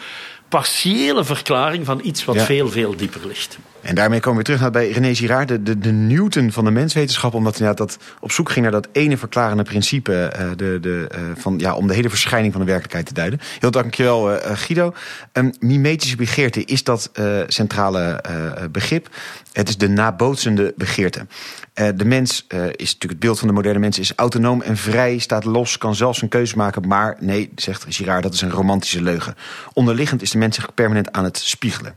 [0.48, 2.44] partiële verklaring van iets wat Ja.
[2.44, 3.58] veel, veel dieper ligt.
[3.88, 7.34] En daarmee komen we terug naar bij René Girard, de, de, Newton van de menswetenschap.
[7.34, 10.24] Omdat hij dat op zoek ging naar dat ene verklarende principe.
[10.24, 13.40] eh, de, de, eh, van, ja, om de hele verschijning van de werkelijkheid te duiden.
[13.58, 14.94] Heel dankjewel uh, Guido.
[15.32, 17.10] Um, mimetische begeerte is dat
[17.46, 18.24] centrale
[18.72, 19.08] begrip.
[19.52, 21.26] Het is de nabootsende begeerte.
[21.94, 23.98] De mens is natuurlijk het beeld van de moderne mens.
[23.98, 26.88] Is autonoom en vrij, staat los, kan zelfs een keuze maken.
[26.88, 29.34] Maar nee, zegt Girard, dat is een romantische leugen.
[29.72, 31.94] Onderliggend is de mens zich permanent aan het spiegelen.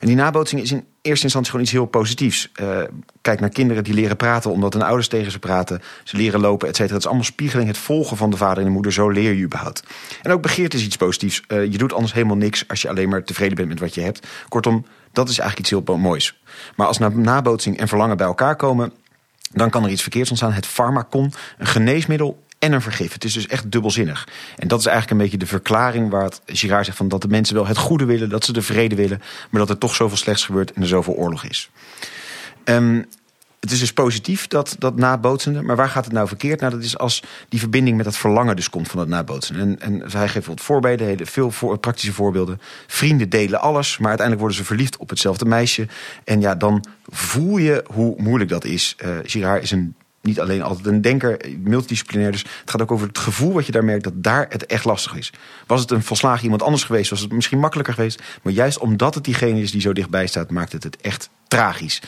[0.00, 2.50] En die nabootsing is in eerste instantie gewoon iets heel positiefs.
[2.60, 2.78] Uh,
[3.20, 5.82] kijk naar kinderen die leren praten omdat hun ouders tegen ze praten.
[6.04, 6.94] Ze leren lopen, et cetera.
[6.94, 8.92] Het is allemaal spiegeling, het volgen van de vader en de moeder.
[8.92, 9.82] Zo leer je überhaupt.
[10.22, 11.42] En ook begeerte is iets positiefs.
[11.48, 14.00] Uh, je doet anders helemaal niks als je alleen maar tevreden bent met wat je
[14.00, 14.26] hebt.
[14.48, 16.42] Kortom, dat is eigenlijk iets heel moois.
[16.76, 18.92] Maar als nabootsing en verlangen bij elkaar komen...
[19.52, 20.52] dan kan er iets verkeerds ontstaan.
[20.52, 23.12] Het farmacon, een geneesmiddel en een vergif.
[23.12, 24.28] Het is dus echt dubbelzinnig.
[24.56, 27.28] En dat is eigenlijk een beetje de verklaring waar het Girard zegt van dat de
[27.28, 30.16] mensen wel het goede willen, dat ze de vrede willen, maar dat er toch zoveel
[30.16, 31.70] slechts gebeurt en er zoveel oorlog is.
[32.64, 33.06] Um,
[33.60, 35.62] het is dus positief, dat, dat nabootsende.
[35.62, 36.60] Maar waar gaat het nou verkeerd?
[36.60, 39.56] Nou, dat is als die verbinding met dat verlangen dus komt van dat nabootsen.
[39.56, 42.60] En, en hij geeft wat voorbeelden, veel praktische voorbeelden.
[42.86, 45.86] Vrienden delen alles, maar uiteindelijk worden ze verliefd op hetzelfde meisje.
[46.24, 48.96] En ja, dan voel je hoe moeilijk dat is.
[49.04, 52.32] Uh, Girard is een niet alleen altijd een denker, multidisciplinair.
[52.32, 54.84] Dus het gaat ook over het gevoel wat je daar merkt dat daar het echt
[54.84, 55.32] lastig is.
[55.66, 58.22] Was het een volslagen iemand anders geweest, was het misschien makkelijker geweest.
[58.42, 62.02] Maar juist omdat het diegene is die zo dichtbij staat, maakt het het echt tragisch.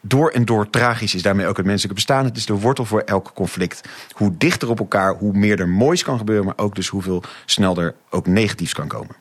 [0.00, 2.24] Door en door tragisch is daarmee ook het menselijke bestaan.
[2.24, 3.80] Het is de wortel voor elk conflict.
[4.12, 7.84] Hoe dichter op elkaar, hoe meer er moois kan gebeuren, maar ook dus hoeveel sneller
[7.84, 9.16] er ook negatiefs kan komen.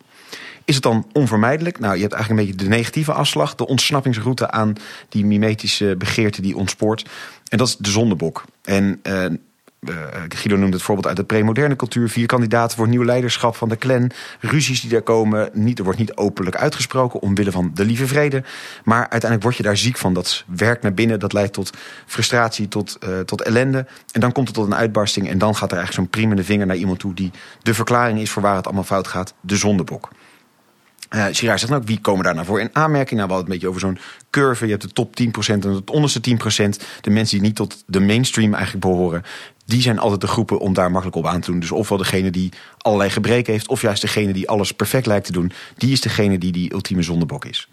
[0.67, 1.79] Is het dan onvermijdelijk?
[1.79, 4.73] Nou, je hebt eigenlijk een beetje de negatieve afslag, de ontsnappingsroute aan
[5.09, 7.09] die mimetische begeerte die ontspoort.
[7.50, 8.43] En dat is de zondebok.
[8.64, 9.26] En uh,
[9.80, 9.95] uh,
[10.28, 12.10] Guido noemde het voorbeeld uit de premoderne cultuur.
[12.10, 14.12] Vier kandidaten voor nieuw leiderschap van de clan.
[14.39, 15.50] Ruzies die daar komen.
[15.54, 18.43] Niet, er wordt niet openlijk uitgesproken omwille van de lieve vrede.
[18.84, 20.14] Maar uiteindelijk word je daar ziek van.
[20.14, 21.20] Dat werkt naar binnen.
[21.20, 21.72] Dat leidt tot
[22.06, 23.86] frustratie, tot, uh, tot ellende.
[24.12, 25.30] En dan komt het tot een uitbarsting.
[25.30, 27.14] En dan gaat er eigenlijk zo'n priemende vinger naar iemand toe...
[27.14, 27.32] die
[27.62, 29.34] de verklaring is voor waar het allemaal fout gaat.
[29.41, 30.10] De zondebok.
[31.10, 33.20] Uh, zegt nou, wie komen daar nou voor in aanmerking?
[33.20, 34.66] Nou, we hadden het een beetje over zo'n curve.
[34.66, 36.34] Je hebt de top 10% en het onderste 10%.
[37.01, 39.24] De mensen die niet tot de mainstream eigenlijk behoren...
[39.66, 41.60] die zijn altijd de groepen om daar makkelijk op aan te doen.
[41.60, 43.68] Dus ofwel degene die allerlei gebreken heeft...
[43.68, 45.51] of juist degene die alles perfect lijkt te doen...
[45.78, 47.70] die is degene die die ultieme zondebok is.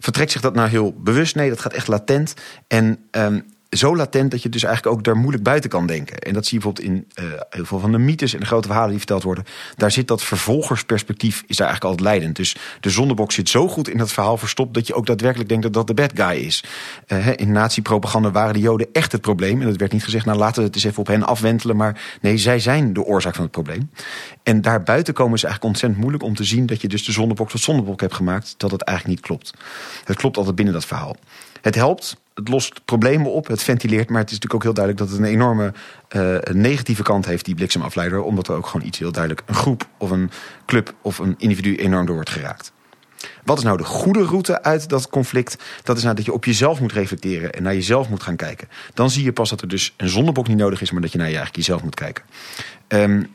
[0.00, 1.34] Vertrekt zich dat nou heel bewust?
[1.34, 2.34] Nee, dat gaat echt latent.
[2.68, 6.18] En um, zo latent dat je dus eigenlijk ook daar moeilijk buiten kan denken.
[6.18, 8.66] En dat zie je bijvoorbeeld in uh, heel veel van de mythes en de grote
[8.66, 9.44] verhalen die verteld worden.
[9.76, 12.36] Daar zit dat vervolgersperspectief, is daar eigenlijk altijd leidend.
[12.36, 15.64] Dus de zondebok zit zo goed in dat verhaal verstopt dat je ook daadwerkelijk denkt
[15.64, 16.64] dat dat de bad guy is.
[17.06, 19.60] Uh, in nazi-propaganda waren de Joden echt het probleem.
[19.60, 21.76] En dat werd niet gezegd, nou laten we het eens even op hen afwentelen.
[21.76, 23.90] Maar nee, zij zijn de oorzaak van het probleem.
[24.42, 27.50] En daarbuiten komen is eigenlijk ontzettend moeilijk om te zien dat je dus de zondebok
[27.50, 28.54] tot zondebok hebt gemaakt.
[28.56, 29.54] Dat het eigenlijk niet klopt.
[30.04, 31.16] Het klopt altijd binnen dat verhaal.
[31.60, 34.08] Het helpt, het lost problemen op, het ventileert.
[34.08, 35.72] Maar het is natuurlijk ook heel duidelijk dat het een enorme
[36.16, 38.22] uh, negatieve kant heeft, die bliksemafleider.
[38.22, 40.30] Omdat er ook gewoon iets heel duidelijk een groep of een
[40.66, 42.72] club of een individu enorm door wordt geraakt.
[43.44, 45.56] Wat is nou de goede route uit dat conflict?
[45.82, 48.68] Dat is nou dat je op jezelf moet reflecteren en naar jezelf moet gaan kijken.
[48.94, 51.18] Dan zie je pas dat er dus een zondebok niet nodig is, maar dat je
[51.18, 52.24] naar je eigenlijk jezelf moet kijken.
[52.88, 53.30] Um,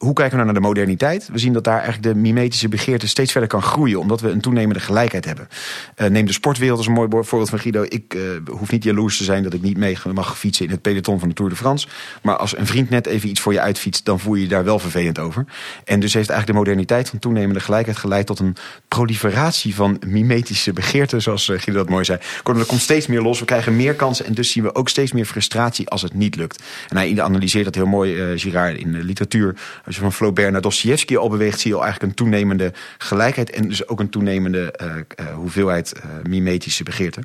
[0.00, 1.28] hoe kijken we nou naar de moderniteit?
[1.32, 4.40] We zien dat daar eigenlijk de mimetische begeerte steeds verder kan groeien, omdat we een
[4.40, 5.48] toenemende gelijkheid hebben.
[5.96, 7.84] Uh, neem de sportwereld als een mooi voorbeeld van Guido.
[7.88, 10.82] Ik uh, hoef niet jaloers te zijn dat ik niet mee mag fietsen in het
[10.82, 11.86] peloton van de Tour de France.
[12.22, 14.64] Maar als een vriend net even iets voor je uitfietst, dan voel je je daar
[14.64, 15.44] wel vervelend over.
[15.84, 18.56] En dus heeft eigenlijk de moderniteit van toenemende gelijkheid geleid tot een
[18.88, 22.18] proliferatie van mimetische begeerten, zoals uh, Guido dat mooi zei.
[22.42, 24.88] Kortom, er komt steeds meer los, we krijgen meer kansen en dus zien we ook
[24.88, 26.62] steeds meer frustratie als het niet lukt.
[26.88, 29.54] En hij analyseert dat heel mooi, Girard, in de literatuur
[29.90, 33.50] als je van Flaubert naar Dostoevsky al beweegt, zie je al eigenlijk een toenemende gelijkheid
[33.50, 37.24] en dus ook een toenemende uh, uh, hoeveelheid uh, mimetische begeerten.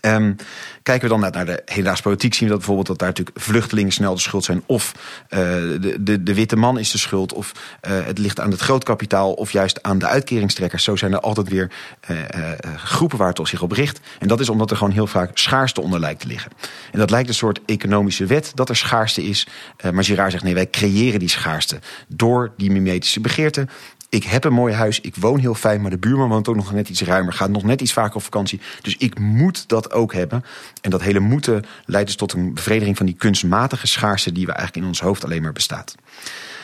[0.00, 0.36] Um,
[0.82, 3.92] kijken we dan naar, de hedendaagse politiek, zien we dat bijvoorbeeld dat daar natuurlijk vluchtelingen
[3.92, 4.62] snel de schuld zijn.
[4.66, 7.32] Of uh, de, de, de, witte man is de schuld.
[7.32, 9.32] Of uh, het ligt aan het grootkapitaal.
[9.32, 10.84] Of juist aan de uitkeringstrekkers.
[10.84, 11.70] Zo zijn er altijd weer
[12.10, 12.18] uh,
[12.76, 14.00] groepen waar het zich op richt.
[14.18, 16.52] En dat is omdat er gewoon heel vaak schaarste onder lijkt te liggen.
[16.92, 19.46] En dat lijkt een soort economische wet dat er schaarste is.
[19.92, 21.78] maar Girard zegt nee, wij creëren die schaarste.
[22.08, 23.66] Door die mimetische begeerte
[24.08, 26.72] ik heb een mooi huis, ik woon heel fijn, maar de buurman woont ook nog
[26.72, 28.60] net iets ruimer, gaat nog net iets vaker op vakantie.
[28.82, 30.44] Dus ik moet dat ook hebben.
[30.80, 34.52] En dat hele moeten leidt dus tot een bevrediging van die kunstmatige schaarste die we
[34.52, 35.94] eigenlijk in ons hoofd alleen maar bestaat.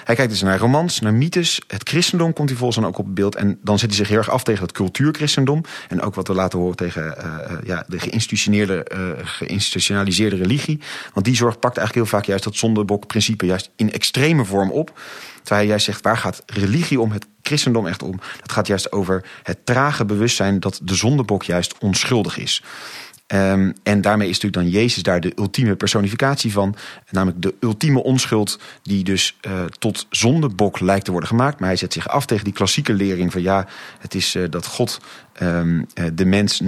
[0.05, 1.61] Hij kijkt dus naar romans, naar mythes.
[1.66, 3.34] Het christendom komt hij volgens dan ook op beeld.
[3.34, 5.64] En dan zet hij zich heel erg af tegen het cultuurchristendom.
[5.88, 10.80] En ook wat we laten horen tegen uh, ja, de geïnstitutioneerde, uh, geïnstitutionaliseerde religie.
[11.12, 15.01] Want die zorg pakt eigenlijk heel vaak juist dat zondebokprincipe juist in extreme vorm op.
[15.34, 18.20] Terwijl hij juist zegt, waar gaat religie om, het christendom echt om?
[18.40, 22.62] Dat gaat juist over het trage bewustzijn dat de zondebok juist onschuldig is.
[23.26, 26.76] Um, en daarmee is natuurlijk dan Jezus daar de ultieme personificatie van.
[27.10, 31.58] Namelijk de ultieme onschuld die dus uh, tot zondebok lijkt te worden gemaakt.
[31.58, 33.66] Maar hij zet zich af tegen die klassieke lering van ja,
[33.98, 35.00] het is uh, dat God
[35.42, 36.60] um, de mens,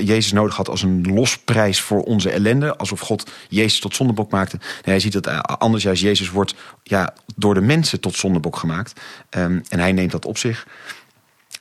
[0.00, 2.76] Jezus nodig had als een losprijs voor onze ellende.
[2.76, 4.56] Alsof God Jezus tot zondebok maakte.
[4.56, 9.00] Nee, hij ziet dat anders juist Jezus wordt ja, door de mensen tot zondebok gemaakt.
[9.30, 10.66] Um, en hij neemt dat op zich.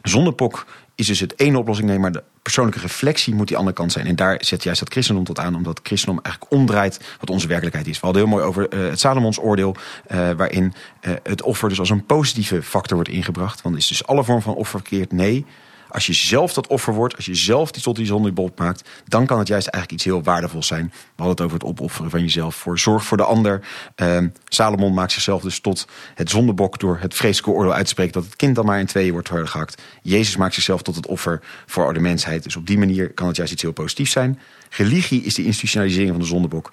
[0.02, 0.66] Zondebok
[1.02, 1.88] is dus het ene oplossing.
[1.88, 4.06] Nee, maar de persoonlijke reflectie moet die andere kant zijn.
[4.06, 7.88] En daar zet juist dat christendom tot aan, omdat christendom eigenlijk omdraait wat onze werkelijkheid
[7.88, 8.00] is.
[8.00, 9.76] We hadden heel mooi over uh, het Salomons oordeel,
[10.12, 13.62] uh, waarin uh, het offer dus als een positieve factor wordt ingebracht.
[13.62, 15.12] Want is dus alle vorm van offer verkeerd?
[15.12, 15.46] Nee.
[15.92, 19.40] Als je zelf dat offer wordt, als je zelf die tot die maakt, dan kan
[19.40, 20.86] het juist eigenlijk iets heel waardevols zijn.
[20.94, 23.68] We hadden het over het opofferen van jezelf voor zorg voor de ander.
[23.96, 24.18] Uh,
[24.48, 28.24] Salomon maakt zichzelf dus tot het zondebok door het vreselijke oordeel uit te spreken dat
[28.24, 29.82] het kind dan maar in tweeën wordt gehakt.
[30.02, 32.44] Jezus maakt zichzelf tot het offer voor de mensheid.
[32.44, 34.40] Dus op die manier kan het juist iets heel positiefs zijn.
[34.70, 36.72] Religie is de institutionalisering van de zondebok.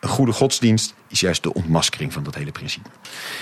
[0.00, 2.88] Een goede godsdienst is juist de ontmaskering van dat hele principe.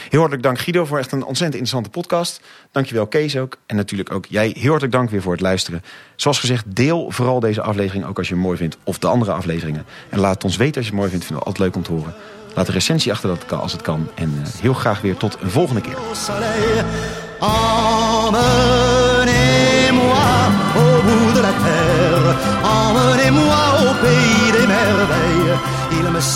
[0.09, 2.41] Heel hartelijk dank Guido voor echt een ontzettend interessante podcast.
[2.73, 3.57] Dankjewel Kees ook.
[3.67, 5.83] En natuurlijk ook jij heel hartelijk dank weer voor het luisteren.
[6.17, 8.77] Zoals gezegd, deel vooral deze aflevering ook als je hem mooi vindt.
[8.85, 9.87] Of de andere afleveringen.
[10.09, 11.25] En laat het ons weten als je het mooi vindt.
[11.25, 12.15] Vinden we altijd leuk om te horen.
[12.55, 14.09] Laat een recensie achter dat als het kan.
[14.15, 15.97] En uh, heel graag weer tot een volgende keer.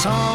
[0.03, 0.32] song.